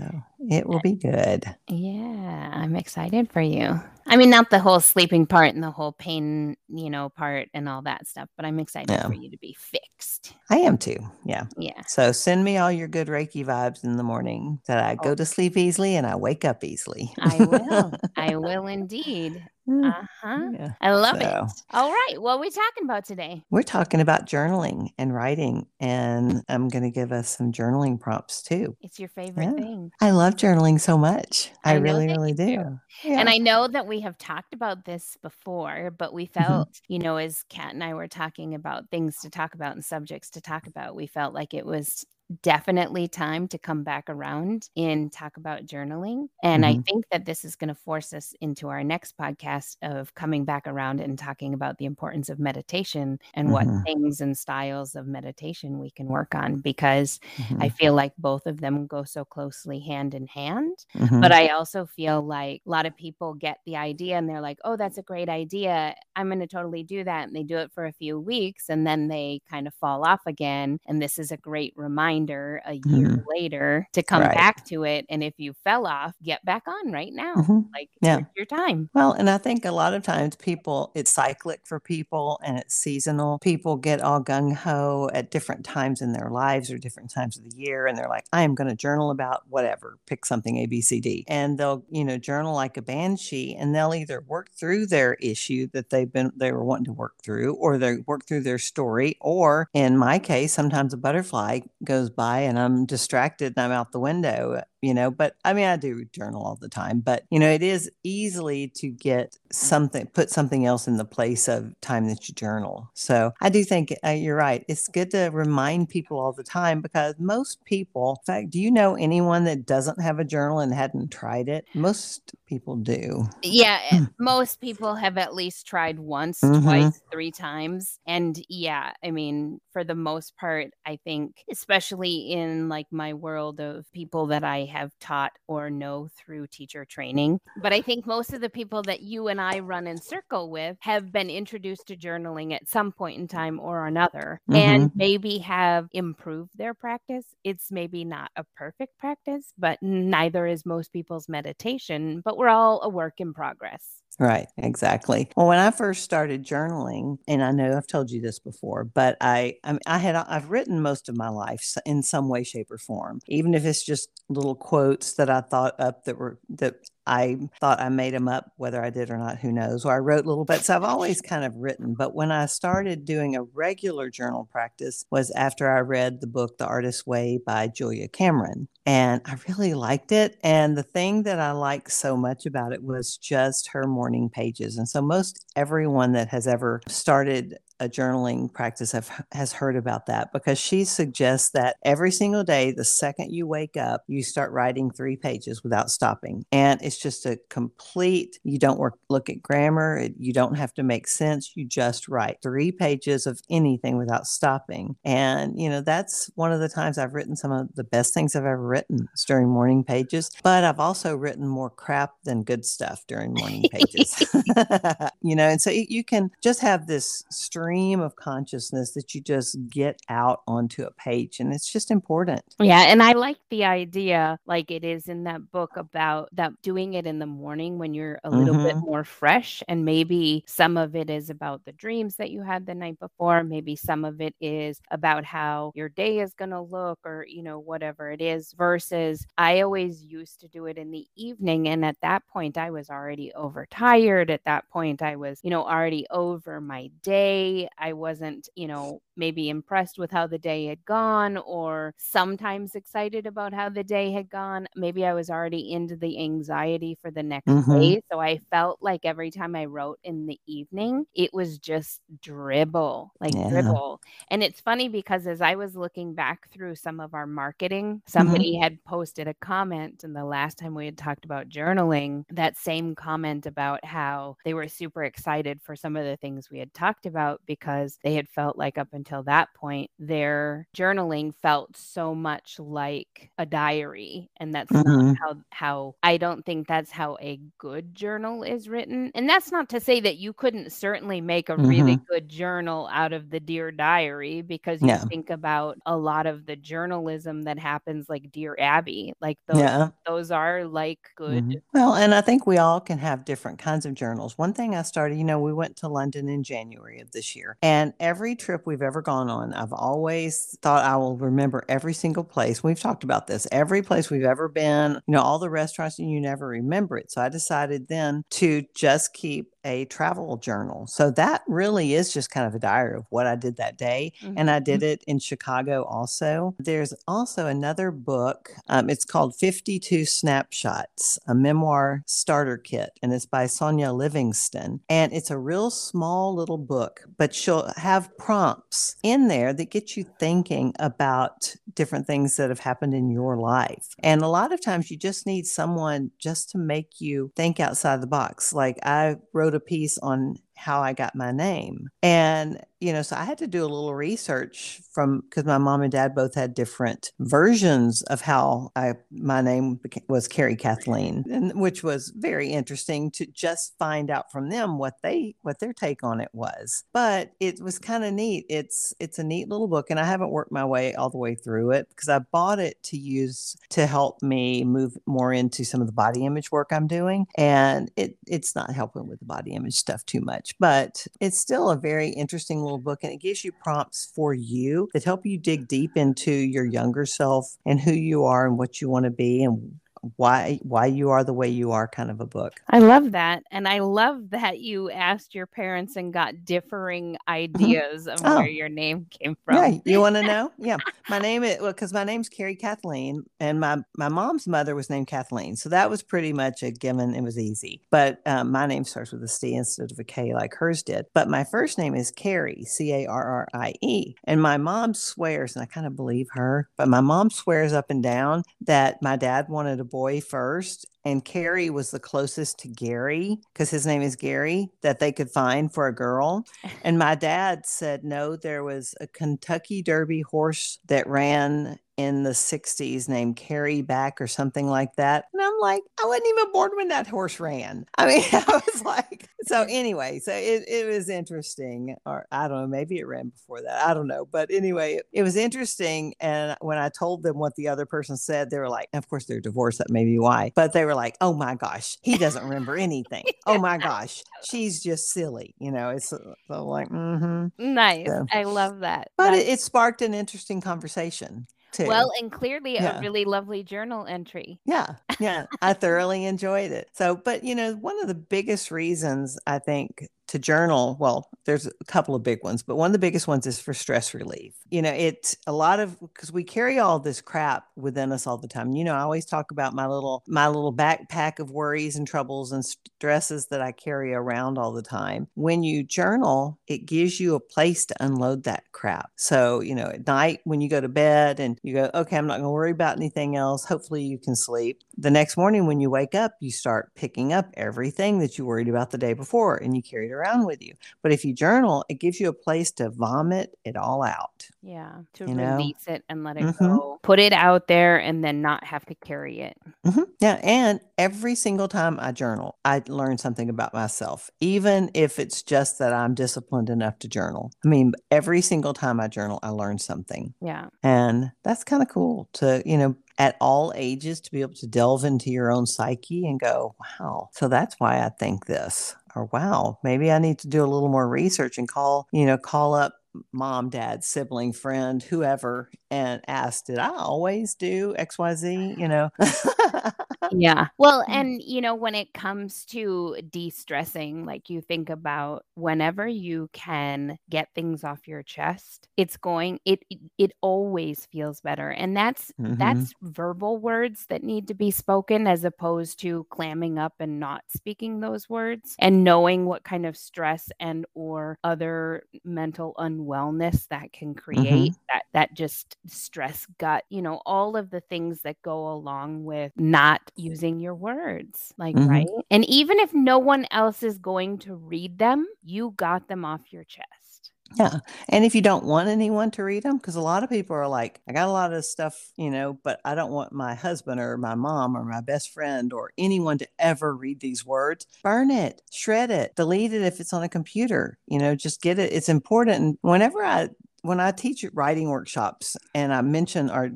So 0.00 0.22
it 0.48 0.66
will 0.66 0.80
be 0.80 0.92
good. 0.94 1.44
Yeah, 1.68 2.50
I'm 2.54 2.74
excited 2.74 3.30
for 3.30 3.40
you. 3.42 3.80
I 4.06 4.16
mean, 4.16 4.30
not 4.30 4.48
the 4.50 4.58
whole 4.58 4.80
sleeping 4.80 5.26
part 5.26 5.54
and 5.54 5.62
the 5.62 5.70
whole 5.70 5.92
pain, 5.92 6.56
you 6.68 6.88
know, 6.90 7.10
part 7.10 7.48
and 7.52 7.68
all 7.68 7.82
that 7.82 8.08
stuff, 8.08 8.28
but 8.36 8.46
I'm 8.46 8.58
excited 8.58 8.90
Yeah. 8.90 9.06
for 9.06 9.12
you 9.14 9.30
to 9.30 9.36
be 9.38 9.54
fixed. 9.60 10.32
I 10.48 10.56
am 10.58 10.78
too. 10.78 10.96
Yeah. 11.24 11.44
Yeah. 11.58 11.82
So 11.86 12.10
send 12.12 12.42
me 12.42 12.56
all 12.56 12.72
your 12.72 12.88
good 12.88 13.08
Reiki 13.08 13.44
vibes 13.44 13.84
in 13.84 13.96
the 13.96 14.02
morning 14.02 14.60
that 14.66 14.82
I 14.82 14.94
go 14.94 15.10
Oh. 15.10 15.14
to 15.14 15.24
sleep 15.26 15.56
easily 15.56 15.96
and 15.96 16.06
I 16.06 16.16
wake 16.16 16.44
up 16.44 16.64
easily. 16.64 17.12
I 17.20 17.44
will. 17.44 17.92
I 18.16 18.36
will 18.36 18.66
indeed. 18.66 19.44
Uh 19.70 19.92
huh. 20.20 20.48
Yeah. 20.52 20.72
I 20.80 20.92
love 20.92 21.20
So- 21.20 21.44
it. 21.44 21.62
All 21.72 21.90
right. 21.90 22.14
What 22.20 22.32
are 22.36 22.40
we 22.40 22.50
talking 22.50 22.84
about 22.84 23.04
today? 23.04 23.44
We're 23.50 23.62
talking 23.62 24.00
about 24.00 24.26
journaling 24.26 24.88
and 24.98 25.14
writing, 25.14 25.66
and 25.78 26.42
I'm 26.48 26.68
going 26.68 26.82
to 26.82 26.90
give 26.90 27.12
us 27.12 27.36
some 27.36 27.52
journaling 27.52 28.00
prompts 28.00 28.42
too. 28.42 28.76
It's 28.80 28.98
your 28.98 29.08
favorite 29.10 29.44
Yeah. 29.44 29.52
thing. 29.52 29.90
I 30.00 30.10
love 30.10 30.34
journaling 30.34 30.80
so 30.80 30.98
much. 30.98 31.50
I, 31.64 31.72
I 31.72 31.76
really, 31.76 32.06
really 32.08 32.32
do. 32.32 32.46
do. 32.56 32.80
Yeah. 33.04 33.20
And 33.20 33.28
I 33.28 33.38
know 33.38 33.68
that 33.68 33.86
we 33.86 34.00
have 34.00 34.18
talked 34.18 34.54
about 34.54 34.84
this 34.84 35.16
before, 35.22 35.90
but 35.96 36.12
we 36.12 36.26
Mm-hmm. 36.26 36.42
felt, 36.44 36.80
you 36.88 36.98
know, 36.98 37.16
as 37.16 37.44
Kat 37.48 37.72
and 37.74 37.82
I 37.84 37.94
were 37.94 38.08
talking 38.08 38.54
about 38.54 38.90
things 38.90 39.18
to 39.20 39.30
talk 39.30 39.54
about 39.54 39.74
and 39.74 39.84
subjects 39.84 40.30
to 40.30 40.40
talk 40.40 40.66
about, 40.66 40.94
we 40.94 41.06
felt 41.06 41.32
like 41.34 41.54
it 41.54 41.64
was 41.66 42.04
definitely 42.42 43.08
time 43.08 43.48
to 43.48 43.58
come 43.58 43.82
back 43.84 44.04
around 44.08 44.68
and 44.76 45.12
talk 45.12 45.36
about 45.36 45.66
journaling. 45.66 46.28
And 46.42 46.64
I 46.64 46.76
Mhm. 46.76 46.82
think 46.86 47.04
that 47.10 47.24
this 47.24 47.44
is 47.44 47.56
going 47.56 47.68
to 47.68 47.74
force 47.74 48.12
us 48.12 48.34
into 48.40 48.68
our 48.68 48.84
next 48.84 49.16
podcast 49.18 49.76
of 49.82 50.14
coming 50.14 50.44
back 50.44 50.66
around 50.66 51.00
and 51.00 51.18
talking 51.18 51.54
about 51.54 51.78
the 51.78 51.86
importance 51.86 52.28
of 52.28 52.38
meditation 52.38 53.18
and 53.34 53.50
what 53.50 53.68
Mhm. 53.68 53.86
things 53.86 54.20
and 54.20 54.36
styles 54.38 54.94
of 54.94 55.06
meditation 55.06 55.78
we 55.78 55.90
can 55.90 56.06
work 56.06 56.34
on 56.34 56.60
because 56.60 57.18
I 57.58 57.68
Mhm. 57.68 57.70
feel 57.70 57.94
like 57.94 58.12
both 58.18 58.46
of 58.46 58.60
them 58.60 58.86
go 58.86 59.04
so 59.04 59.24
closely 59.24 59.80
hand 59.80 60.14
in 60.14 60.26
hand. 60.26 60.86
Mhm. 60.94 61.20
But 61.20 61.32
I 61.32 61.48
also 61.48 61.86
feel 61.86 62.22
like 62.22 62.62
a 62.66 62.70
lot 62.70 62.86
of 62.86 62.96
people 62.96 63.34
get 63.34 63.58
the 63.66 63.76
idea 63.76 64.16
and 64.16 64.28
they're 64.28 64.40
like, 64.40 64.58
oh, 64.64 64.76
that's 64.76 64.98
a 64.98 65.02
great 65.02 65.28
idea. 65.28 65.94
I'm 66.16 66.28
going 66.28 66.40
to 66.40 66.46
totally 66.46 66.82
do 66.82 67.04
that. 67.04 67.26
And 67.28 67.36
they 67.36 67.42
do 67.44 67.58
it 67.58 67.72
for 67.72 67.84
a 67.86 67.92
few 67.92 68.18
weeks 68.20 68.68
and 68.68 68.86
then 68.86 69.08
they 69.08 69.40
kind 69.50 69.66
of 69.66 69.74
fall 69.74 70.04
off 70.06 70.20
again. 70.26 70.78
And 70.86 71.00
this 71.02 71.18
is 71.18 71.30
a 71.30 71.36
great 71.36 71.72
reminder 71.76 72.19
a 72.28 72.74
year 72.86 73.24
later 73.28 73.88
to 73.94 74.02
come 74.02 74.20
Mm-hmm. 74.20 74.28
Right. 74.28 74.36
back 74.36 74.66
to 74.66 74.84
it. 74.84 75.06
And 75.08 75.22
if 75.22 75.32
you 75.38 75.54
fell 75.64 75.86
off, 75.86 76.14
get 76.22 76.44
back 76.44 76.64
on 76.68 76.92
right 76.92 77.12
now. 77.14 77.36
Mhm. 77.36 77.64
Like, 77.72 77.88
Yeah. 78.02 78.20
your 78.36 78.44
time. 78.44 78.90
Well, 78.92 79.12
and 79.12 79.30
I 79.30 79.38
think 79.38 79.64
a 79.64 79.70
lot 79.72 79.94
of 79.94 80.02
times 80.02 80.36
people, 80.36 80.92
it's 80.94 81.10
cyclic 81.10 81.60
for 81.64 81.80
people 81.80 82.38
and 82.44 82.58
it's 82.58 82.74
seasonal. 82.74 83.38
People 83.38 83.76
get 83.76 84.02
all 84.02 84.22
gung 84.22 84.52
ho 84.54 85.08
at 85.14 85.30
different 85.30 85.64
times 85.64 86.02
in 86.02 86.12
their 86.12 86.28
lives 86.30 86.70
or 86.70 86.76
different 86.76 87.10
times 87.10 87.38
of 87.38 87.44
the 87.44 87.56
year. 87.56 87.86
And 87.86 87.96
they're 87.96 88.08
like, 88.08 88.24
I 88.32 88.42
am 88.42 88.54
going 88.54 88.68
to 88.68 88.76
journal 88.76 89.10
about 89.10 89.44
whatever, 89.48 89.98
pick 90.06 90.26
something 90.26 90.58
A, 90.58 90.66
B, 90.66 90.82
C, 90.82 91.00
D. 91.00 91.24
And 91.28 91.56
they'll, 91.56 91.82
you 91.90 92.04
know, 92.04 92.18
journal 92.18 92.54
like 92.54 92.76
a 92.76 92.82
banshee 92.82 93.54
and 93.56 93.74
they'll 93.74 93.94
either 93.94 94.20
work 94.26 94.50
through 94.52 94.86
their 94.86 95.14
issue 95.14 95.68
that 95.72 95.88
they've 95.88 96.12
been, 96.12 96.32
they 96.36 96.52
were 96.52 96.64
wanting 96.64 96.84
to 96.86 96.92
work 96.92 97.14
through, 97.22 97.54
or 97.54 97.78
they 97.78 97.98
work 98.06 98.26
through 98.26 98.42
their 98.42 98.58
story. 98.58 99.16
Or 99.20 99.68
in 99.72 99.96
my 99.96 100.18
case, 100.18 100.52
sometimes 100.52 100.92
a 100.92 100.96
butterfly 100.98 101.60
goes 101.84 102.09
by 102.16 102.40
and 102.40 102.58
I'm 102.58 102.86
distracted 102.86 103.54
and 103.56 103.64
I'm 103.64 103.72
out 103.72 103.92
the 103.92 104.00
window 104.00 104.62
you 104.82 104.94
know 104.94 105.10
but 105.10 105.36
i 105.44 105.52
mean 105.52 105.66
i 105.66 105.76
do 105.76 106.04
journal 106.06 106.42
all 106.42 106.56
the 106.56 106.68
time 106.68 107.00
but 107.00 107.24
you 107.30 107.38
know 107.38 107.50
it 107.50 107.62
is 107.62 107.90
easily 108.02 108.68
to 108.68 108.88
get 108.88 109.36
something 109.52 110.06
put 110.08 110.30
something 110.30 110.66
else 110.66 110.86
in 110.86 110.96
the 110.96 111.04
place 111.04 111.48
of 111.48 111.78
time 111.80 112.06
that 112.08 112.28
you 112.28 112.34
journal 112.34 112.90
so 112.94 113.32
i 113.40 113.48
do 113.48 113.62
think 113.64 113.94
uh, 114.04 114.10
you're 114.10 114.36
right 114.36 114.64
it's 114.68 114.88
good 114.88 115.10
to 115.10 115.28
remind 115.32 115.88
people 115.88 116.18
all 116.18 116.32
the 116.32 116.42
time 116.44 116.80
because 116.80 117.14
most 117.18 117.64
people 117.64 118.18
in 118.26 118.32
fact 118.34 118.50
do 118.50 118.60
you 118.60 118.70
know 118.70 118.94
anyone 118.96 119.44
that 119.44 119.66
doesn't 119.66 120.00
have 120.00 120.18
a 120.18 120.24
journal 120.24 120.60
and 120.60 120.72
hadn't 120.74 121.10
tried 121.10 121.48
it 121.48 121.66
most 121.74 122.34
people 122.46 122.76
do 122.76 123.28
Yeah, 123.42 123.78
eh, 123.82 124.00
most 124.18 124.60
people 124.60 124.94
have 124.96 125.16
at 125.16 125.34
least 125.34 125.66
tried 125.66 125.98
once, 125.98 126.42
Mhm. 126.44 126.62
twice, 126.62 127.00
three 127.10 127.32
times. 127.32 127.98
And 128.06 128.38
yeah, 128.50 128.92
I 129.02 129.10
mean, 129.12 129.60
for 129.72 129.82
the 129.82 129.94
most 129.94 130.36
part, 130.36 130.72
I 130.84 130.96
think, 131.04 131.42
especially 131.50 132.32
in 132.32 132.68
like 132.68 132.86
my 132.90 133.14
world 133.14 133.60
of 133.60 133.90
people 133.92 134.26
that 134.26 134.44
I 134.44 134.66
have 134.70 134.90
taught 135.00 135.32
or 135.46 135.70
know 135.70 136.08
through 136.16 136.46
teacher 136.46 136.84
training, 136.84 137.38
but 137.62 137.72
I 137.72 137.82
think 137.82 138.06
most 138.06 138.32
of 138.32 138.40
the 138.40 138.48
people 138.48 138.82
that 138.84 139.02
you 139.02 139.28
and 139.28 139.40
I 139.40 139.58
run 139.58 139.86
in 139.86 139.98
circle 139.98 140.50
with 140.50 140.76
have 140.80 141.12
been 141.12 141.30
introduced 141.30 141.86
to 141.88 141.96
journaling 141.96 142.54
at 142.54 142.68
some 142.68 142.92
point 142.92 143.18
in 143.18 143.28
time 143.28 143.60
or 143.60 143.86
another 143.86 144.40
and 144.48 144.88
mm-hmm. 144.88 144.98
maybe 144.98 145.38
have 145.38 145.88
improved 145.92 146.56
their 146.56 146.74
practice. 146.74 147.26
It's 147.44 147.70
maybe 147.70 148.04
not 148.04 148.30
a 148.36 148.44
perfect 148.56 148.98
practice, 148.98 149.52
but 149.58 149.78
neither 149.82 150.46
is 150.46 150.64
most 150.64 150.92
people's 150.92 151.28
meditation, 151.28 152.22
but 152.24 152.36
we're 152.36 152.48
all 152.48 152.80
a 152.82 152.88
work 152.88 153.14
in 153.18 153.34
progress. 153.34 154.02
Right, 154.20 154.48
exactly. 154.58 155.30
Well, 155.34 155.46
when 155.46 155.58
I 155.58 155.70
first 155.70 156.02
started 156.04 156.44
journaling, 156.44 157.16
and 157.26 157.42
I 157.42 157.52
know 157.52 157.74
I've 157.74 157.86
told 157.86 158.10
you 158.10 158.20
this 158.20 158.38
before, 158.38 158.84
but 158.84 159.16
I, 159.22 159.56
I, 159.64 159.78
I 159.86 159.96
had, 159.96 160.14
I've 160.14 160.50
written 160.50 160.82
most 160.82 161.08
of 161.08 161.16
my 161.16 161.30
life 161.30 161.74
in 161.86 162.02
some 162.02 162.28
way, 162.28 162.44
shape, 162.44 162.70
or 162.70 162.76
form, 162.76 163.20
even 163.28 163.54
if 163.54 163.64
it's 163.64 163.82
just 163.82 164.10
little 164.28 164.54
quotes 164.54 165.14
that 165.14 165.30
I 165.30 165.40
thought 165.40 165.80
up 165.80 166.04
that 166.04 166.18
were 166.18 166.38
that 166.50 166.74
I 167.10 167.38
thought 167.60 167.80
I 167.80 167.88
made 167.88 168.14
them 168.14 168.28
up, 168.28 168.52
whether 168.56 168.80
I 168.80 168.90
did 168.90 169.10
or 169.10 169.18
not, 169.18 169.38
who 169.38 169.50
knows? 169.50 169.84
Or 169.84 169.92
I 169.92 169.98
wrote 169.98 170.26
little 170.26 170.44
bits. 170.44 170.70
I've 170.70 170.84
always 170.84 171.20
kind 171.20 171.44
of 171.44 171.56
written, 171.56 171.94
but 171.94 172.14
when 172.14 172.30
I 172.30 172.46
started 172.46 173.04
doing 173.04 173.34
a 173.34 173.42
regular 173.42 174.10
journal 174.10 174.48
practice 174.52 175.04
was 175.10 175.32
after 175.32 175.68
I 175.68 175.80
read 175.80 176.20
the 176.20 176.28
book 176.28 176.56
The 176.56 176.66
Artist's 176.66 177.04
Way 177.06 177.40
by 177.44 177.66
Julia 177.66 178.06
Cameron, 178.06 178.68
and 178.86 179.20
I 179.24 179.36
really 179.48 179.74
liked 179.74 180.12
it. 180.12 180.38
And 180.44 180.78
the 180.78 180.84
thing 180.84 181.24
that 181.24 181.40
I 181.40 181.50
liked 181.50 181.90
so 181.90 182.16
much 182.16 182.46
about 182.46 182.72
it 182.72 182.84
was 182.84 183.16
just 183.16 183.70
her 183.72 183.88
morning 183.88 184.30
pages. 184.30 184.78
And 184.78 184.88
so 184.88 185.02
most 185.02 185.44
everyone 185.56 186.12
that 186.12 186.28
has 186.28 186.46
ever 186.46 186.80
started 186.86 187.58
a 187.80 187.88
journaling 187.88 188.52
practice 188.52 188.92
have, 188.92 189.24
has 189.32 189.52
heard 189.52 189.76
about 189.76 190.06
that 190.06 190.32
because 190.32 190.58
she 190.58 190.84
suggests 190.84 191.50
that 191.50 191.76
every 191.82 192.12
single 192.12 192.44
day, 192.44 192.70
the 192.72 192.84
second 192.84 193.32
you 193.32 193.46
wake 193.46 193.76
up, 193.76 194.04
you 194.06 194.22
start 194.22 194.52
writing 194.52 194.90
three 194.90 195.16
pages 195.16 195.62
without 195.62 195.90
stopping. 195.90 196.44
And 196.52 196.80
it's 196.82 196.98
just 196.98 197.26
a 197.26 197.38
complete, 197.48 198.38
you 198.44 198.58
don't 198.58 198.78
work, 198.78 198.98
look 199.08 199.30
at 199.30 199.42
grammar, 199.42 200.08
you 200.18 200.32
don't 200.32 200.56
have 200.56 200.74
to 200.74 200.82
make 200.82 201.08
sense. 201.08 201.52
You 201.54 201.64
just 201.64 202.08
write 202.08 202.38
three 202.42 202.70
pages 202.70 203.26
of 203.26 203.40
anything 203.50 203.96
without 203.96 204.26
stopping. 204.26 204.96
And, 205.04 205.58
you 205.58 205.70
know, 205.70 205.80
that's 205.80 206.30
one 206.34 206.52
of 206.52 206.60
the 206.60 206.68
times 206.68 206.98
I've 206.98 207.14
written 207.14 207.36
some 207.36 207.52
of 207.52 207.74
the 207.74 207.84
best 207.84 208.14
things 208.14 208.36
I've 208.36 208.44
ever 208.44 208.60
written 208.60 209.08
is 209.14 209.24
during 209.24 209.48
morning 209.48 209.84
pages. 209.84 210.30
But 210.42 210.64
I've 210.64 210.80
also 210.80 211.16
written 211.16 211.48
more 211.48 211.70
crap 211.70 212.12
than 212.24 212.42
good 212.42 212.64
stuff 212.64 213.04
during 213.08 213.32
morning 213.34 213.64
pages. 213.72 214.22
you 215.22 215.34
know, 215.34 215.48
and 215.48 215.60
so 215.60 215.70
you 215.70 215.86
you 215.88 216.04
can 216.04 216.30
just 216.42 216.60
have 216.60 216.86
this 216.86 217.24
stream 217.30 217.69
stream 217.70 218.00
of 218.00 218.16
consciousness 218.16 218.92
that 218.94 219.14
you 219.14 219.20
just 219.20 219.56
get 219.68 220.00
out 220.08 220.42
onto 220.48 220.82
a 220.82 220.90
page. 220.92 221.38
And 221.38 221.52
it's 221.52 221.70
just 221.70 221.90
important. 221.90 222.42
Yeah. 222.58 222.82
And 222.88 223.00
I 223.00 223.12
like 223.12 223.38
the 223.48 223.64
idea, 223.64 224.38
like 224.44 224.72
it 224.72 224.84
is 224.84 225.06
in 225.08 225.24
that 225.24 225.52
book, 225.52 225.76
about 225.76 226.28
that 226.32 226.52
doing 226.62 226.94
it 226.94 227.06
in 227.06 227.20
the 227.20 227.26
morning 227.26 227.78
when 227.78 227.94
you're 227.94 228.18
a 228.24 228.30
little 228.30 228.54
mm-hmm. 228.54 228.64
bit 228.64 228.76
more 228.76 229.04
fresh. 229.04 229.62
And 229.68 229.84
maybe 229.84 230.44
some 230.48 230.76
of 230.76 230.96
it 230.96 231.10
is 231.10 231.30
about 231.30 231.64
the 231.64 231.72
dreams 231.72 232.16
that 232.16 232.30
you 232.30 232.42
had 232.42 232.66
the 232.66 232.74
night 232.74 232.98
before. 232.98 233.44
Maybe 233.44 233.76
some 233.76 234.04
of 234.04 234.20
it 234.20 234.34
is 234.40 234.80
about 234.90 235.24
how 235.24 235.70
your 235.76 235.88
day 235.88 236.18
is 236.18 236.34
going 236.34 236.50
to 236.50 236.60
look 236.60 236.98
or, 237.04 237.24
you 237.28 237.42
know, 237.42 237.60
whatever 237.60 238.10
it 238.10 238.20
is, 238.20 238.52
versus 238.58 239.24
I 239.38 239.60
always 239.60 240.02
used 240.02 240.40
to 240.40 240.48
do 240.48 240.66
it 240.66 240.76
in 240.76 240.90
the 240.90 241.06
evening. 241.14 241.68
And 241.68 241.84
at 241.84 241.96
that 242.02 242.26
point, 242.26 242.58
I 242.58 242.70
was 242.70 242.90
already 242.90 243.32
overtired. 243.34 244.30
At 244.30 244.44
that 244.44 244.68
point, 244.70 245.02
I 245.02 245.14
was, 245.16 245.38
you 245.44 245.50
know, 245.50 245.62
already 245.64 246.06
over 246.10 246.60
my 246.60 246.90
day. 247.02 247.59
I 247.78 247.92
wasn't, 247.92 248.48
you 248.54 248.68
know, 248.68 249.00
maybe 249.16 249.50
impressed 249.50 249.98
with 249.98 250.10
how 250.10 250.26
the 250.26 250.38
day 250.38 250.66
had 250.66 250.84
gone 250.84 251.36
or 251.36 251.94
sometimes 251.98 252.74
excited 252.74 253.26
about 253.26 253.52
how 253.52 253.68
the 253.68 253.84
day 253.84 254.10
had 254.10 254.30
gone. 254.30 254.66
Maybe 254.74 255.04
I 255.04 255.12
was 255.12 255.30
already 255.30 255.72
into 255.72 255.94
the 255.94 256.18
anxiety 256.22 256.96
for 257.00 257.10
the 257.10 257.22
next 257.22 257.46
mm-hmm. 257.46 257.78
day. 257.78 258.02
So 258.10 258.18
I 258.20 258.40
felt 258.50 258.78
like 258.80 259.04
every 259.04 259.30
time 259.30 259.54
I 259.54 259.66
wrote 259.66 259.98
in 260.04 260.26
the 260.26 260.40
evening, 260.46 261.04
it 261.14 261.32
was 261.34 261.58
just 261.58 262.00
dribble, 262.22 263.12
like 263.20 263.34
yeah. 263.34 263.50
dribble. 263.50 264.00
And 264.28 264.42
it's 264.42 264.60
funny 264.60 264.88
because 264.88 265.26
as 265.26 265.42
I 265.42 265.54
was 265.54 265.76
looking 265.76 266.14
back 266.14 266.48
through 266.50 266.76
some 266.76 266.98
of 266.98 267.14
our 267.14 267.26
marketing, 267.26 267.96
mm-hmm. 267.96 268.10
somebody 268.10 268.54
mm-hmm. 268.54 268.62
had 268.62 268.84
posted 268.84 269.28
a 269.28 269.34
comment. 269.34 270.02
And 270.02 270.16
the 270.16 270.24
last 270.24 270.58
time 270.58 270.74
we 270.74 270.86
had 270.86 270.98
talked 270.98 271.26
about 271.26 271.48
journaling, 271.48 272.24
that 272.30 272.56
same 272.56 272.94
comment 272.94 273.44
about 273.44 273.84
how 273.84 274.36
they 274.44 274.54
were 274.54 274.68
super 274.68 275.04
excited 275.04 275.60
for 275.62 275.76
some 275.76 275.96
of 275.96 276.04
the 276.04 276.16
things 276.16 276.50
we 276.50 276.58
had 276.58 276.72
talked 276.72 277.04
about 277.04 277.42
because 277.50 277.98
they 278.04 278.14
had 278.14 278.28
felt 278.28 278.56
like 278.56 278.78
up 278.78 278.86
until 278.92 279.24
that 279.24 279.48
point, 279.56 279.90
their 279.98 280.68
journaling 280.76 281.34
felt 281.34 281.76
so 281.76 282.14
much 282.14 282.60
like 282.60 283.32
a 283.38 283.44
diary. 283.44 284.30
And 284.36 284.54
that's 284.54 284.70
mm-hmm. 284.70 285.08
not 285.08 285.16
how, 285.18 285.36
how 285.50 285.94
I 286.00 286.16
don't 286.16 286.46
think 286.46 286.68
that's 286.68 286.92
how 286.92 287.18
a 287.20 287.40
good 287.58 287.92
journal 287.92 288.44
is 288.44 288.68
written. 288.68 289.10
And 289.16 289.28
that's 289.28 289.50
not 289.50 289.68
to 289.70 289.80
say 289.80 289.98
that 289.98 290.18
you 290.18 290.32
couldn't 290.32 290.70
certainly 290.70 291.20
make 291.20 291.48
a 291.48 291.54
mm-hmm. 291.54 291.66
really 291.66 291.98
good 292.08 292.28
journal 292.28 292.88
out 292.92 293.12
of 293.12 293.30
the 293.30 293.40
Dear 293.40 293.72
Diary 293.72 294.42
because 294.42 294.80
you 294.80 294.86
yeah. 294.86 295.04
think 295.06 295.30
about 295.30 295.76
a 295.86 295.96
lot 295.96 296.26
of 296.26 296.46
the 296.46 296.54
journalism 296.54 297.42
that 297.42 297.58
happens, 297.58 298.08
like 298.08 298.30
Dear 298.30 298.56
Abby. 298.60 299.12
Like 299.20 299.38
those, 299.48 299.58
yeah. 299.58 299.88
those 300.06 300.30
are 300.30 300.66
like 300.66 301.00
good. 301.16 301.48
Mm-hmm. 301.48 301.58
Well, 301.74 301.96
and 301.96 302.14
I 302.14 302.20
think 302.20 302.46
we 302.46 302.58
all 302.58 302.80
can 302.80 302.98
have 302.98 303.24
different 303.24 303.58
kinds 303.58 303.86
of 303.86 303.94
journals. 303.94 304.38
One 304.38 304.52
thing 304.52 304.76
I 304.76 304.82
started, 304.82 305.18
you 305.18 305.24
know, 305.24 305.40
we 305.40 305.52
went 305.52 305.74
to 305.78 305.88
London 305.88 306.28
in 306.28 306.44
January 306.44 307.00
of 307.00 307.10
this 307.10 307.34
year, 307.34 307.39
and 307.62 307.92
every 308.00 308.36
trip 308.36 308.62
we've 308.66 308.82
ever 308.82 309.02
gone 309.02 309.28
on. 309.28 309.52
I've 309.52 309.72
always 309.72 310.56
thought 310.62 310.84
I 310.84 310.96
will 310.96 311.16
remember 311.16 311.64
every 311.68 311.94
single 311.94 312.24
place. 312.24 312.62
We've 312.62 312.80
talked 312.80 313.04
about 313.04 313.26
this. 313.26 313.46
Every 313.52 313.82
place 313.82 314.10
we've 314.10 314.24
ever 314.24 314.48
been, 314.48 315.00
you 315.06 315.12
know, 315.12 315.22
all 315.22 315.38
the 315.38 315.50
restaurants, 315.50 315.98
and 315.98 316.10
you 316.10 316.20
never 316.20 316.46
remember 316.46 316.96
it. 316.96 317.10
So 317.10 317.20
I 317.20 317.28
decided 317.28 317.88
then 317.88 318.24
to 318.30 318.64
just 318.74 319.12
keep 319.12 319.54
a 319.64 319.84
travel 319.86 320.36
journal. 320.36 320.86
So 320.86 321.10
that 321.12 321.42
really 321.46 321.94
is 321.94 322.12
just 322.12 322.30
kind 322.30 322.46
of 322.46 322.54
a 322.54 322.58
diary 322.58 322.96
of 322.96 323.06
what 323.10 323.26
I 323.26 323.36
did 323.36 323.56
that 323.56 323.76
day. 323.76 324.12
Mm-hmm. 324.22 324.34
And 324.36 324.50
I 324.50 324.58
did 324.58 324.82
it 324.82 325.04
in 325.06 325.18
Chicago 325.18 325.84
also. 325.84 326.54
There's 326.58 326.94
also 327.06 327.46
another 327.46 327.90
book. 327.90 328.52
Um, 328.68 328.88
it's 328.90 329.04
called 329.04 329.36
52 329.36 330.04
Snapshots, 330.04 331.18
a 331.26 331.34
memoir 331.34 332.02
starter 332.06 332.56
kit. 332.56 332.90
And 333.02 333.12
it's 333.12 333.26
by 333.26 333.46
Sonia 333.46 333.92
Livingston. 333.92 334.80
And 334.88 335.12
it's 335.12 335.30
a 335.30 335.38
real 335.38 335.70
small 335.70 336.34
little 336.34 336.58
book, 336.58 337.04
but 337.18 337.34
she'll 337.34 337.70
have 337.76 338.16
prompts 338.16 338.96
in 339.02 339.28
there 339.28 339.52
that 339.52 339.70
get 339.70 339.96
you 339.96 340.04
thinking 340.18 340.74
about 340.78 341.56
different 341.74 342.06
things 342.06 342.36
that 342.36 342.50
have 342.50 342.60
happened 342.60 342.94
in 342.94 343.10
your 343.10 343.36
life. 343.36 343.94
And 344.00 344.22
a 344.22 344.28
lot 344.28 344.52
of 344.52 344.60
times 344.60 344.90
you 344.90 344.96
just 344.96 345.26
need 345.26 345.46
someone 345.46 346.10
just 346.18 346.50
to 346.50 346.58
make 346.58 347.00
you 347.00 347.32
think 347.36 347.60
outside 347.60 348.00
the 348.00 348.06
box. 348.06 348.52
Like 348.52 348.78
I 348.82 349.16
wrote 349.32 349.49
a 349.54 349.60
piece 349.60 349.98
on 349.98 350.36
how 350.56 350.80
I 350.82 350.92
got 350.92 351.14
my 351.14 351.32
name. 351.32 351.88
And, 352.02 352.60
you 352.80 352.94
know, 352.94 353.02
so 353.02 353.14
I 353.14 353.24
had 353.24 353.38
to 353.38 353.46
do 353.46 353.62
a 353.62 353.68
little 353.68 353.94
research 353.94 354.80
from 354.90 355.20
because 355.20 355.44
my 355.44 355.58
mom 355.58 355.82
and 355.82 355.92
dad 355.92 356.14
both 356.14 356.34
had 356.34 356.54
different 356.54 357.12
versions 357.20 358.02
of 358.02 358.22
how 358.22 358.72
I 358.74 358.94
my 359.10 359.42
name 359.42 359.80
was 360.08 360.26
Carrie 360.26 360.56
Kathleen, 360.56 361.24
and 361.30 361.60
which 361.60 361.82
was 361.82 362.08
very 362.16 362.48
interesting 362.48 363.10
to 363.12 363.26
just 363.26 363.76
find 363.78 364.10
out 364.10 364.32
from 364.32 364.48
them 364.48 364.78
what 364.78 364.94
they 365.02 365.34
what 365.42 365.60
their 365.60 365.74
take 365.74 366.02
on 366.02 366.20
it 366.22 366.30
was. 366.32 366.84
But 366.94 367.32
it 367.38 367.60
was 367.60 367.78
kind 367.78 368.02
of 368.02 368.14
neat. 368.14 368.46
It's 368.48 368.94
it's 368.98 369.18
a 369.18 369.24
neat 369.24 369.50
little 369.50 369.68
book, 369.68 369.90
and 369.90 370.00
I 370.00 370.04
haven't 370.04 370.30
worked 370.30 370.52
my 370.52 370.64
way 370.64 370.94
all 370.94 371.10
the 371.10 371.18
way 371.18 371.34
through 371.34 371.72
it 371.72 371.88
because 371.90 372.08
I 372.08 372.20
bought 372.20 372.58
it 372.58 372.82
to 372.84 372.96
use 372.96 373.56
to 373.70 373.86
help 373.86 374.22
me 374.22 374.64
move 374.64 374.96
more 375.04 375.34
into 375.34 375.64
some 375.64 375.82
of 375.82 375.86
the 375.86 375.92
body 375.92 376.24
image 376.24 376.50
work 376.50 376.68
I'm 376.72 376.86
doing, 376.86 377.26
and 377.36 377.90
it 377.96 378.16
it's 378.26 378.54
not 378.54 378.72
helping 378.72 379.06
with 379.06 379.18
the 379.18 379.26
body 379.26 379.52
image 379.52 379.74
stuff 379.74 380.06
too 380.06 380.22
much, 380.22 380.54
but 380.58 381.06
it's 381.20 381.38
still 381.38 381.70
a 381.70 381.76
very 381.76 382.08
interesting 382.08 382.69
little 382.70 382.82
book 382.82 383.00
and 383.02 383.12
it 383.12 383.20
gives 383.20 383.44
you 383.44 383.52
prompts 383.52 384.10
for 384.14 384.32
you 384.34 384.88
that 384.92 385.04
help 385.04 385.26
you 385.26 385.38
dig 385.38 385.68
deep 385.68 385.96
into 385.96 386.32
your 386.32 386.64
younger 386.64 387.06
self 387.06 387.56
and 387.66 387.80
who 387.80 387.92
you 387.92 388.24
are 388.24 388.46
and 388.46 388.58
what 388.58 388.80
you 388.80 388.88
want 388.88 389.04
to 389.04 389.10
be 389.10 389.42
and 389.42 389.80
why 390.16 390.58
why 390.62 390.86
you 390.86 391.10
are 391.10 391.24
the 391.24 391.32
way 391.32 391.48
you 391.48 391.72
are 391.72 391.86
kind 391.86 392.10
of 392.10 392.20
a 392.20 392.26
book. 392.26 392.60
I 392.68 392.78
love 392.78 393.12
that. 393.12 393.42
And 393.50 393.68
I 393.68 393.80
love 393.80 394.30
that 394.30 394.60
you 394.60 394.90
asked 394.90 395.34
your 395.34 395.46
parents 395.46 395.96
and 395.96 396.12
got 396.12 396.44
differing 396.44 397.14
mm-hmm. 397.14 397.32
ideas 397.32 398.06
of 398.06 398.20
oh. 398.24 398.38
where 398.38 398.48
your 398.48 398.68
name 398.68 399.06
came 399.10 399.36
from. 399.44 399.56
Yeah, 399.56 399.78
you 399.84 400.00
want 400.00 400.16
to 400.16 400.22
know? 400.26 400.52
Yeah. 400.58 400.78
My 401.08 401.18
name 401.18 401.44
is 401.44 401.60
well, 401.60 401.72
because 401.72 401.92
my 401.92 402.04
name's 402.04 402.28
Carrie 402.28 402.56
Kathleen, 402.56 403.24
and 403.38 403.60
my 403.60 403.78
my 403.96 404.08
mom's 404.08 404.46
mother 404.46 404.74
was 404.74 404.90
named 404.90 405.06
Kathleen. 405.06 405.56
So 405.56 405.68
that 405.68 405.90
was 405.90 406.02
pretty 406.02 406.32
much 406.32 406.62
a 406.62 406.70
given. 406.70 407.14
It 407.14 407.22
was 407.22 407.38
easy. 407.38 407.80
But 407.90 408.20
um, 408.26 408.50
my 408.50 408.66
name 408.66 408.84
starts 408.84 409.12
with 409.12 409.22
a 409.22 409.28
C 409.28 409.54
instead 409.54 409.90
of 409.90 409.98
a 409.98 410.04
K 410.04 410.34
like 410.34 410.54
hers 410.54 410.82
did. 410.82 411.06
But 411.14 411.28
my 411.28 411.44
first 411.44 411.78
name 411.78 411.94
is 411.94 412.10
Carrie, 412.10 412.64
C 412.64 412.92
A 412.92 413.06
R 413.06 413.24
R 413.24 413.48
I 413.54 413.74
E. 413.82 414.14
And 414.24 414.40
my 414.40 414.56
mom 414.56 414.94
swears, 414.94 415.56
and 415.56 415.62
I 415.62 415.66
kind 415.66 415.86
of 415.86 415.96
believe 415.96 416.28
her, 416.32 416.68
but 416.76 416.88
my 416.88 417.00
mom 417.00 417.30
swears 417.30 417.72
up 417.72 417.90
and 417.90 418.02
down 418.02 418.42
that 418.62 419.02
my 419.02 419.16
dad 419.16 419.48
wanted 419.48 419.80
a 419.80 419.84
boy 419.90 420.20
first 420.20 420.86
and 421.04 421.24
Carrie 421.24 421.70
was 421.70 421.90
the 421.90 422.00
closest 422.00 422.58
to 422.60 422.68
Gary 422.68 423.38
because 423.52 423.70
his 423.70 423.86
name 423.86 424.02
is 424.02 424.16
Gary 424.16 424.68
that 424.82 424.98
they 424.98 425.12
could 425.12 425.30
find 425.30 425.72
for 425.72 425.86
a 425.86 425.94
girl. 425.94 426.44
And 426.82 426.98
my 426.98 427.14
dad 427.14 427.66
said 427.66 428.04
no, 428.04 428.36
there 428.36 428.64
was 428.64 428.94
a 429.00 429.06
Kentucky 429.06 429.82
Derby 429.82 430.22
horse 430.22 430.78
that 430.86 431.06
ran 431.06 431.78
in 432.00 432.22
the 432.22 432.30
60s 432.30 433.08
named 433.08 433.36
Carrie 433.36 433.82
Back 433.82 434.22
or 434.22 434.26
something 434.26 434.66
like 434.66 434.96
that. 434.96 435.26
And 435.34 435.42
I'm 435.42 435.58
like, 435.60 435.82
I 436.02 436.06
wasn't 436.06 436.28
even 436.28 436.52
born 436.52 436.70
when 436.74 436.88
that 436.88 437.06
horse 437.06 437.38
ran. 437.38 437.84
I 437.98 438.06
mean, 438.06 438.24
I 438.32 438.60
was 438.66 438.82
like, 438.82 439.28
so 439.42 439.66
anyway, 439.68 440.18
so 440.18 440.32
it, 440.32 440.64
it 440.66 440.88
was 440.88 441.10
interesting. 441.10 441.96
Or 442.06 442.26
I 442.32 442.48
don't 442.48 442.62
know, 442.62 442.66
maybe 442.66 442.98
it 442.98 443.06
ran 443.06 443.28
before 443.28 443.60
that. 443.62 443.86
I 443.86 443.92
don't 443.92 444.06
know. 444.06 444.24
But 444.24 444.50
anyway, 444.50 444.94
it, 444.94 445.06
it 445.12 445.22
was 445.22 445.36
interesting. 445.36 446.14
And 446.20 446.56
when 446.62 446.78
I 446.78 446.88
told 446.88 447.22
them 447.22 447.38
what 447.38 447.54
the 447.56 447.68
other 447.68 447.84
person 447.84 448.16
said, 448.16 448.50
they 448.50 448.58
were 448.58 448.70
like, 448.70 448.88
of 448.94 449.08
course, 449.08 449.26
they're 449.26 449.40
divorced. 449.40 449.78
That 449.78 449.90
may 449.90 450.04
be 450.04 450.18
why. 450.18 450.52
But 450.54 450.72
they 450.72 450.86
were 450.86 450.94
like, 450.94 451.16
oh 451.20 451.34
my 451.34 451.54
gosh, 451.54 451.98
he 452.00 452.16
doesn't 452.16 452.44
remember 452.44 452.76
anything. 452.78 453.24
Oh 453.46 453.58
my 453.58 453.76
gosh, 453.76 454.22
she's 454.42 454.82
just 454.82 455.10
silly. 455.10 455.54
You 455.58 455.70
know, 455.70 455.90
it's 455.90 456.08
so 456.08 456.34
like, 456.48 456.88
mm-hmm. 456.88 457.48
Nice. 457.74 458.06
So, 458.06 458.26
I 458.32 458.44
love 458.44 458.80
that. 458.80 459.10
But 459.18 459.34
it, 459.34 459.48
it 459.48 459.60
sparked 459.60 460.00
an 460.00 460.14
interesting 460.14 460.62
conversation 460.62 461.46
Well, 461.78 462.12
and 462.20 462.30
clearly 462.30 462.74
yeah. 462.74 462.98
a 462.98 463.00
really 463.00 463.24
lovely 463.24 463.62
journal 463.62 464.06
entry. 464.06 464.60
Yeah. 464.64 464.96
Yeah. 465.18 465.46
I 465.62 465.72
thoroughly 465.72 466.24
enjoyed 466.24 466.70
it. 466.72 466.88
So, 466.92 467.16
but 467.16 467.44
you 467.44 467.54
know, 467.54 467.74
one 467.74 468.00
of 468.00 468.08
the 468.08 468.14
biggest 468.14 468.70
reasons 468.70 469.38
I 469.46 469.58
think 469.58 470.08
to 470.30 470.38
journal, 470.38 470.96
well, 471.00 471.28
there's 471.44 471.66
a 471.66 471.84
couple 471.86 472.14
of 472.14 472.22
big 472.22 472.38
ones, 472.44 472.62
but 472.62 472.76
one 472.76 472.86
of 472.86 472.92
the 472.92 473.00
biggest 473.00 473.26
ones 473.26 473.48
is 473.48 473.58
for 473.58 473.74
stress 473.74 474.14
relief. 474.14 474.54
You 474.70 474.80
know, 474.80 474.92
it's 474.92 475.36
a 475.48 475.52
lot 475.52 475.80
of 475.80 475.98
because 475.98 476.30
we 476.30 476.44
carry 476.44 476.78
all 476.78 477.00
this 477.00 477.20
crap 477.20 477.64
within 477.76 478.12
us 478.12 478.28
all 478.28 478.38
the 478.38 478.46
time. 478.46 478.72
You 478.72 478.84
know, 478.84 478.94
I 478.94 479.00
always 479.00 479.26
talk 479.26 479.50
about 479.50 479.74
my 479.74 479.88
little 479.88 480.22
my 480.28 480.46
little 480.46 480.72
backpack 480.72 481.40
of 481.40 481.50
worries 481.50 481.96
and 481.96 482.06
troubles 482.06 482.52
and 482.52 482.64
stresses 482.64 483.46
that 483.46 483.60
I 483.60 483.72
carry 483.72 484.14
around 484.14 484.56
all 484.56 484.70
the 484.72 484.82
time. 484.82 485.26
When 485.34 485.64
you 485.64 485.82
journal, 485.82 486.60
it 486.68 486.86
gives 486.86 487.18
you 487.18 487.34
a 487.34 487.40
place 487.40 487.84
to 487.86 487.96
unload 487.98 488.44
that 488.44 488.62
crap. 488.70 489.10
So, 489.16 489.60
you 489.60 489.74
know, 489.74 489.86
at 489.86 490.06
night 490.06 490.40
when 490.44 490.60
you 490.60 490.68
go 490.68 490.80
to 490.80 490.88
bed 490.88 491.40
and 491.40 491.58
you 491.64 491.74
go, 491.74 491.90
okay, 491.92 492.16
I'm 492.16 492.28
not 492.28 492.34
going 492.34 492.44
to 492.44 492.50
worry 492.50 492.70
about 492.70 492.96
anything 492.96 493.34
else. 493.34 493.64
Hopefully 493.64 494.04
you 494.04 494.18
can 494.18 494.36
sleep. 494.36 494.82
The 494.96 495.10
next 495.10 495.36
morning 495.36 495.66
when 495.66 495.80
you 495.80 495.90
wake 495.90 496.14
up, 496.14 496.34
you 496.40 496.52
start 496.52 496.94
picking 496.94 497.32
up 497.32 497.46
everything 497.54 498.20
that 498.20 498.38
you 498.38 498.46
worried 498.46 498.68
about 498.68 498.90
the 498.90 498.98
day 498.98 499.14
before 499.14 499.56
and 499.56 499.74
you 499.74 499.82
carry 499.82 500.08
it 500.08 500.12
around 500.12 500.19
with 500.44 500.62
you. 500.62 500.74
But 501.02 501.12
if 501.12 501.24
you 501.24 501.32
journal, 501.34 501.84
it 501.88 501.94
gives 501.94 502.20
you 502.20 502.28
a 502.28 502.32
place 502.32 502.70
to 502.72 502.90
vomit 502.90 503.56
it 503.64 503.76
all 503.76 504.02
out. 504.02 504.48
Yeah. 504.62 504.90
To 505.14 505.26
You 505.26 505.34
know? 505.34 505.56
release 505.56 505.86
it 505.86 506.04
and 506.08 506.22
let 506.24 506.36
it 506.36 506.42
Mhm. 506.44 506.58
go. 506.58 506.98
Put 507.02 507.18
it 507.18 507.32
out 507.32 507.66
there 507.66 507.96
and 507.98 508.22
then 508.22 508.42
not 508.42 508.64
have 508.64 508.84
to 508.86 508.94
carry 508.94 509.40
it. 509.40 509.56
Mhm. 509.86 510.06
Yeah. 510.20 510.38
And 510.42 510.80
every 510.98 511.34
single 511.34 511.68
time 511.68 511.98
I 512.00 512.12
journal, 512.12 512.56
I 512.64 512.82
learn 512.88 513.16
something 513.18 513.48
about 513.48 513.72
myself, 513.72 514.30
even 514.40 514.90
if 514.94 515.18
it's 515.18 515.42
just 515.42 515.78
that 515.78 515.92
I'm 515.94 516.14
disciplined 516.14 516.68
enough 516.68 516.98
to 517.00 517.08
journal. 517.08 517.50
I 517.64 517.68
mean, 517.68 517.92
every 518.10 518.42
single 518.42 518.74
time 518.74 519.00
I 519.00 519.08
journal, 519.08 519.38
I 519.42 519.48
learn 519.48 519.78
something. 519.78 520.34
Yeah. 520.40 520.66
And 520.82 521.32
that's 521.42 521.64
kind 521.64 521.82
of 521.82 521.88
cool 521.88 522.28
to, 522.34 522.62
you 522.66 522.76
know, 522.76 522.96
at 523.18 523.36
all 523.40 523.72
ages 523.76 524.18
to 524.22 524.30
be 524.30 524.40
able 524.40 524.54
to 524.54 524.66
delve 524.66 525.04
into 525.04 525.30
your 525.30 525.52
own 525.52 525.66
psyche 525.66 526.26
and 526.26 526.40
go, 526.40 526.74
wow, 526.98 527.28
so 527.32 527.48
that's 527.48 527.74
why 527.78 528.00
I 528.00 528.08
think 528.08 528.46
this. 528.46 528.96
Or 529.14 529.26
wow, 529.32 529.78
maybe 529.82 530.10
I 530.10 530.18
need 530.18 530.38
to 530.40 530.48
do 530.48 530.62
a 530.62 530.66
little 530.66 530.88
more 530.88 531.08
research 531.08 531.58
and 531.58 531.68
call, 531.68 532.06
you 532.12 532.26
know, 532.26 532.38
call 532.38 532.74
up 532.74 532.94
mom, 533.32 533.70
dad, 533.70 534.04
sibling, 534.04 534.52
friend, 534.52 535.02
whoever, 535.02 535.70
and 535.90 536.22
ask, 536.28 536.66
did 536.66 536.78
I 536.78 536.90
always 536.90 537.54
do 537.54 537.94
XYZ? 537.98 538.78
You 538.78 538.88
know? 538.88 539.10
Yeah. 540.32 540.68
Well, 540.78 541.04
and 541.10 541.42
you 541.42 541.60
know, 541.60 541.74
when 541.74 541.94
it 541.94 542.12
comes 542.14 542.64
to 542.66 543.16
de-stressing, 543.30 544.24
like 544.26 544.48
you 544.48 544.60
think 544.60 544.88
about 544.88 545.44
whenever 545.54 546.06
you 546.06 546.48
can 546.52 547.18
get 547.28 547.48
things 547.54 547.84
off 547.84 548.06
your 548.06 548.22
chest, 548.22 548.88
it's 548.96 549.16
going 549.16 549.58
it 549.64 549.80
it, 549.90 549.98
it 550.18 550.32
always 550.40 551.06
feels 551.06 551.40
better. 551.40 551.70
And 551.70 551.96
that's 551.96 552.32
Mhm. 552.38 552.54
that's 552.58 552.92
verbal 553.02 553.56
words 553.58 554.06
that 554.08 554.22
need 554.22 554.46
to 554.48 554.54
be 554.54 554.70
spoken 554.70 555.26
as 555.26 555.44
opposed 555.44 555.98
to 556.00 556.26
clamming 556.30 556.78
up 556.78 556.94
and 557.00 557.18
not 557.18 557.42
speaking 557.48 558.00
those 558.00 558.28
words 558.28 558.76
and 558.78 559.02
knowing 559.02 559.46
what 559.46 559.64
kind 559.64 559.86
of 559.86 559.96
stress 559.96 560.50
and 560.60 560.84
or 560.94 561.38
other 561.42 562.02
mental 562.24 562.74
unwellness 562.78 563.66
that 563.68 563.92
can 563.92 564.14
create 564.14 564.74
that 564.92 565.04
that 565.14 565.34
just 565.34 565.76
stress 565.86 566.46
gut 566.58 566.84
you 566.90 567.00
know 567.02 567.20
all 567.26 567.56
of 567.56 567.70
the 567.70 567.80
things 567.80 568.20
that 568.22 568.36
go 568.42 568.70
along 568.72 569.24
with 569.24 569.52
not 569.56 570.00
using 570.20 570.60
your 570.60 570.74
words 570.74 571.52
like 571.58 571.76
Mhm. 571.76 571.88
right 571.88 572.06
and 572.30 572.44
even 572.46 572.78
if 572.78 572.92
no 572.94 573.18
one 573.18 573.46
else 573.50 573.82
is 573.82 573.98
going 573.98 574.38
to 574.38 574.54
read 574.54 574.98
them 574.98 575.26
you 575.44 575.72
got 575.76 576.08
them 576.08 576.24
off 576.24 576.52
your 576.52 576.64
chest 576.64 577.32
Yeah. 577.58 577.78
And 578.08 578.24
if 578.24 578.36
you 578.36 578.42
don't 578.42 578.64
want 578.64 578.88
anyone 578.88 579.32
to 579.32 579.42
read 579.42 579.64
them, 579.64 579.76
because 579.76 579.96
a 579.96 580.00
lot 580.00 580.22
of 580.22 580.30
people 580.30 580.54
are 580.54 580.68
like, 580.68 581.00
I 581.08 581.12
got 581.12 581.26
a 581.26 581.32
lot 581.32 581.52
of 581.52 581.64
stuff, 581.64 582.12
you 582.16 582.30
know, 582.30 582.56
but 582.62 582.80
I 582.84 582.94
don't 582.94 583.10
want 583.10 583.32
my 583.32 583.54
husband 583.56 584.00
or 584.00 584.16
my 584.16 584.36
mom 584.36 584.76
or 584.76 584.84
my 584.84 585.00
best 585.00 585.30
friend 585.30 585.72
or 585.72 585.90
anyone 585.98 586.38
to 586.38 586.48
ever 586.60 586.94
read 586.94 587.18
these 587.18 587.44
words. 587.44 587.86
Burn 588.04 588.30
it, 588.30 588.62
shred 588.70 589.10
it, 589.10 589.34
delete 589.34 589.72
it 589.72 589.82
if 589.82 589.98
it's 589.98 590.12
on 590.12 590.22
a 590.22 590.28
computer, 590.28 590.96
you 591.08 591.18
know, 591.18 591.34
just 591.34 591.60
get 591.60 591.80
it. 591.80 591.92
It's 591.92 592.08
important. 592.08 592.56
And 592.56 592.78
whenever 592.82 593.24
I, 593.24 593.48
when 593.82 593.98
I 593.98 594.12
teach 594.12 594.44
writing 594.52 594.88
workshops 594.88 595.56
and 595.74 595.92
I 595.92 596.02
mention 596.02 596.50
our 596.50 596.70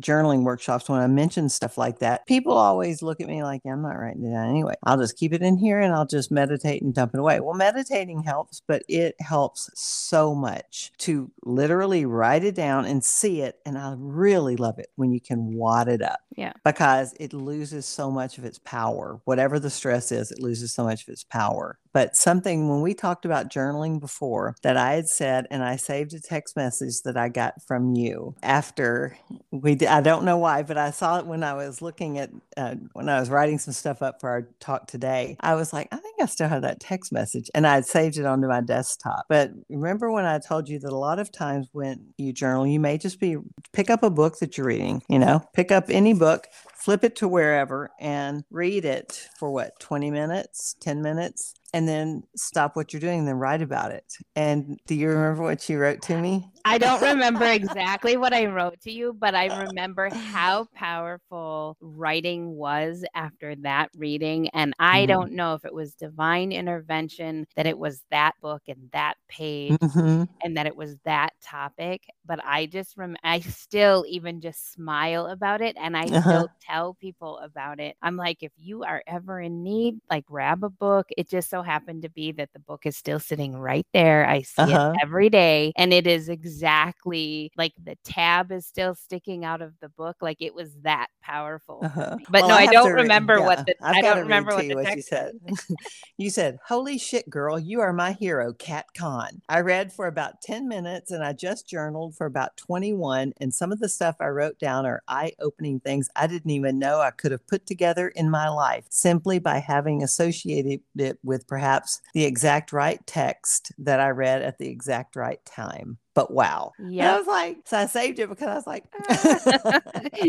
journaling 0.00 0.42
workshops, 0.42 0.88
when 0.88 1.00
I 1.00 1.06
mention 1.06 1.48
stuff 1.48 1.78
like 1.78 1.98
that, 2.00 2.26
people 2.26 2.52
always 2.52 3.02
look 3.02 3.20
at 3.20 3.28
me 3.28 3.42
like, 3.42 3.62
I'm 3.64 3.82
not 3.82 3.98
writing 3.98 4.24
it 4.24 4.30
down 4.30 4.48
anyway. 4.48 4.74
I'll 4.84 4.98
just 4.98 5.16
keep 5.16 5.32
it 5.32 5.42
in 5.42 5.56
here 5.56 5.80
and 5.80 5.92
I'll 5.92 6.06
just 6.06 6.30
meditate 6.30 6.82
and 6.82 6.94
dump 6.94 7.14
it 7.14 7.20
away. 7.20 7.40
Well, 7.40 7.54
meditating 7.54 8.22
helps, 8.22 8.62
but 8.66 8.82
it 8.88 9.14
helps 9.20 9.70
so 9.74 10.34
much 10.34 10.92
to 10.98 11.30
literally 11.44 12.06
write 12.06 12.44
it 12.44 12.54
down 12.54 12.84
and 12.84 13.04
see 13.04 13.42
it. 13.42 13.58
And 13.64 13.76
I 13.78 13.94
really 13.96 14.56
love 14.56 14.78
it 14.78 14.90
when 14.96 15.12
you 15.12 15.20
can 15.20 15.54
wad 15.54 15.88
it 15.88 16.02
up. 16.02 16.20
Yeah. 16.36 16.52
Because 16.64 17.14
it 17.20 17.32
loses 17.32 17.86
so 17.86 18.10
much 18.10 18.38
of 18.38 18.44
its 18.44 18.58
power. 18.58 19.20
Whatever 19.24 19.58
the 19.58 19.70
stress 19.70 20.12
is, 20.12 20.30
it 20.30 20.40
loses 20.40 20.72
so 20.72 20.84
much 20.84 21.02
of 21.02 21.08
its 21.08 21.24
power. 21.24 21.78
But 21.92 22.16
something 22.16 22.68
when 22.68 22.82
we 22.82 22.94
talked 22.94 23.24
about 23.24 23.50
journaling 23.50 23.98
before 23.98 24.54
that 24.62 24.76
I 24.76 24.92
had 24.92 25.08
said, 25.08 25.48
and 25.50 25.64
I 25.64 25.74
saved 25.74 26.14
a 26.14 26.20
text 26.20 26.56
message 26.56 27.02
that 27.02 27.16
I 27.16 27.28
got 27.28 27.60
from 27.66 27.96
you 27.96 28.36
after 28.44 29.18
we 29.50 29.74
did, 29.74 29.88
I 29.90 30.00
don't 30.00 30.24
know 30.24 30.38
why, 30.38 30.62
but 30.62 30.78
I 30.78 30.90
saw 30.90 31.18
it 31.18 31.26
when 31.26 31.42
I 31.42 31.54
was 31.54 31.82
looking 31.82 32.18
at, 32.18 32.30
uh, 32.56 32.76
when 32.92 33.08
I 33.08 33.18
was 33.18 33.28
writing 33.28 33.58
some 33.58 33.74
stuff 33.74 34.02
up 34.02 34.20
for 34.20 34.30
our 34.30 34.48
talk 34.60 34.86
today. 34.86 35.36
I 35.40 35.54
was 35.54 35.72
like, 35.72 35.88
I 35.92 35.96
think 35.96 36.16
I 36.20 36.26
still 36.26 36.48
have 36.48 36.62
that 36.62 36.80
text 36.80 37.12
message. 37.12 37.50
And 37.54 37.66
I 37.66 37.74
had 37.74 37.86
saved 37.86 38.16
it 38.16 38.24
onto 38.24 38.48
my 38.48 38.60
desktop. 38.60 39.26
But 39.28 39.50
remember 39.68 40.10
when 40.10 40.24
I 40.24 40.38
told 40.38 40.68
you 40.68 40.78
that 40.78 40.90
a 40.90 40.96
lot 40.96 41.18
of 41.18 41.32
times 41.32 41.68
when 41.72 42.12
you 42.16 42.32
journal, 42.32 42.66
you 42.66 42.80
may 42.80 42.98
just 42.98 43.20
be 43.20 43.36
pick 43.72 43.90
up 43.90 44.02
a 44.02 44.10
book 44.10 44.38
that 44.38 44.56
you're 44.56 44.66
reading, 44.66 45.02
you 45.08 45.18
know, 45.18 45.42
pick 45.54 45.72
up 45.72 45.84
any 45.88 46.14
book, 46.14 46.46
flip 46.80 47.04
it 47.04 47.16
to 47.16 47.28
wherever 47.28 47.90
and 48.00 48.44
read 48.50 48.84
it 48.84 49.28
for 49.38 49.50
what, 49.50 49.78
20 49.80 50.10
minutes, 50.10 50.74
10 50.80 51.02
minutes, 51.02 51.54
and 51.72 51.88
then 51.88 52.22
stop 52.36 52.76
what 52.76 52.92
you're 52.92 53.00
doing, 53.00 53.20
and 53.20 53.28
then 53.28 53.36
write 53.36 53.62
about 53.62 53.92
it. 53.92 54.04
And 54.34 54.78
do 54.86 54.94
you 54.94 55.08
remember 55.08 55.42
what 55.42 55.68
you 55.68 55.78
wrote 55.78 56.02
to 56.02 56.18
me? 56.18 56.50
I 56.64 56.76
don't 56.76 57.00
remember 57.00 57.46
exactly 57.50 58.18
what 58.18 58.34
I 58.34 58.44
wrote 58.46 58.80
to 58.82 58.92
you, 58.92 59.14
but 59.14 59.34
I 59.34 59.46
remember 59.46 60.10
how 60.10 60.66
powerful 60.74 61.76
writing 61.80 62.50
was 62.50 63.02
after 63.14 63.56
that 63.56 63.88
reading. 63.96 64.48
And 64.50 64.74
I 64.78 65.06
Mhm. 65.06 65.06
don't 65.06 65.32
know 65.32 65.54
if 65.54 65.64
it 65.64 65.72
was 65.72 65.94
divine 65.94 66.52
intervention 66.52 67.46
that 67.56 67.66
it 67.66 67.78
was 67.78 68.02
that 68.10 68.34
book 68.42 68.62
and 68.68 68.90
that 68.92 69.14
page 69.28 69.78
Mhm. 69.80 70.28
and 70.44 70.56
that 70.56 70.66
it 70.66 70.76
was 70.76 70.96
that 71.04 71.32
topic. 71.42 72.04
But 72.26 72.40
I 72.44 72.66
just 72.66 72.96
rem- 72.98 73.16
I 73.24 73.40
still 73.40 74.04
even 74.08 74.40
just 74.42 74.72
smile 74.72 75.26
about 75.26 75.62
it 75.62 75.76
and 75.78 75.96
I 75.96 76.10
Uh-huh. 76.10 76.44
still 76.44 76.50
tell 76.70 76.94
people 76.94 77.38
about 77.38 77.80
it. 77.80 77.96
I'm 78.02 78.16
like, 78.16 78.38
if 78.42 78.52
you 78.56 78.84
are 78.84 79.02
ever 79.06 79.40
in 79.40 79.62
need, 79.62 80.00
like 80.10 80.26
grab 80.26 80.62
a 80.64 80.68
book. 80.70 81.06
It 81.16 81.28
just 81.28 81.50
so 81.50 81.62
happened 81.62 82.02
to 82.02 82.08
be 82.10 82.32
that 82.32 82.50
the 82.52 82.58
book 82.60 82.82
is 82.86 82.96
still 82.96 83.18
sitting 83.18 83.56
right 83.56 83.86
there. 83.92 84.26
I 84.26 84.42
see 84.42 84.62
Uh-huh. 84.62 84.92
it 84.94 85.00
every 85.02 85.30
day 85.30 85.72
and 85.76 85.92
it 85.92 86.06
is 86.06 86.28
exactly 86.28 87.50
like 87.56 87.72
the 87.82 87.96
tab 88.04 88.52
is 88.52 88.66
still 88.66 88.94
sticking 88.94 89.44
out 89.44 89.62
of 89.62 89.72
the 89.80 89.88
book. 89.88 90.16
Like 90.20 90.38
it 90.40 90.54
was 90.54 90.70
that 90.82 91.08
powerful. 91.22 91.80
Uh-huh. 91.82 92.16
But 92.30 92.42
Well, 92.42 92.48
no, 92.50 92.54
I, 92.54 92.62
have 92.62 92.72
don't 92.72 92.86
to 92.88 92.94
read- 92.94 93.02
remember 93.02 93.38
yeah, 93.38 93.46
what 93.46 93.66
the 93.66 93.74
I've 93.82 93.96
I 93.96 94.00
don't 94.02 94.18
remember 94.20 94.52
what 94.54 94.62
the 94.62 94.68
you 94.68 94.74
what 94.76 94.96
you 94.96 95.02
said. 95.02 95.32
said. 95.46 95.76
you 96.18 96.30
said, 96.30 96.58
"Holy 96.66 96.98
shit, 96.98 97.28
girl, 97.28 97.58
you 97.58 97.80
are 97.80 97.92
my 97.92 98.12
hero, 98.12 98.52
Kat 98.52 98.86
Kahn." 98.96 99.40
I 99.48 99.60
read 99.60 99.92
for 99.92 100.06
about 100.06 100.40
ten 100.42 100.68
minutes, 100.68 101.10
and 101.10 101.24
I 101.24 101.32
just 101.32 101.66
journaled 101.68 102.16
for 102.16 102.26
about 102.26 102.56
twenty-one. 102.56 103.32
And 103.40 103.52
some 103.52 103.72
of 103.72 103.80
the 103.80 103.88
stuff 103.88 104.16
I 104.20 104.26
wrote 104.28 104.58
down 104.58 104.86
are 104.86 105.02
eye-opening 105.08 105.80
things 105.80 106.08
I 106.16 106.26
didn't 106.26 106.50
even 106.50 106.59
know 106.62 107.00
I 107.00 107.10
could 107.10 107.32
have 107.32 107.46
put 107.46 107.66
together 107.66 108.08
in 108.08 108.30
my 108.30 108.48
life 108.48 108.84
simply 108.90 109.38
by 109.38 109.58
having 109.58 110.02
associated 110.02 110.80
it 110.96 111.18
with 111.22 111.46
perhaps 111.46 112.00
the 112.14 112.24
exact 112.24 112.72
right 112.72 113.04
text 113.06 113.72
that 113.78 114.00
I 114.00 114.08
read 114.08 114.42
at 114.42 114.58
the 114.58 114.68
exact 114.68 115.16
right 115.16 115.44
time. 115.44 115.98
But 116.20 116.30
wow. 116.32 116.72
Yeah. 116.78 117.14
I 117.14 117.18
was 117.18 117.26
like, 117.26 117.58
so 117.64 117.78
I 117.78 117.86
saved 117.86 118.18
it 118.18 118.28
because 118.28 118.46
I 118.48 118.54
was 118.54 118.66
like, 118.66 118.84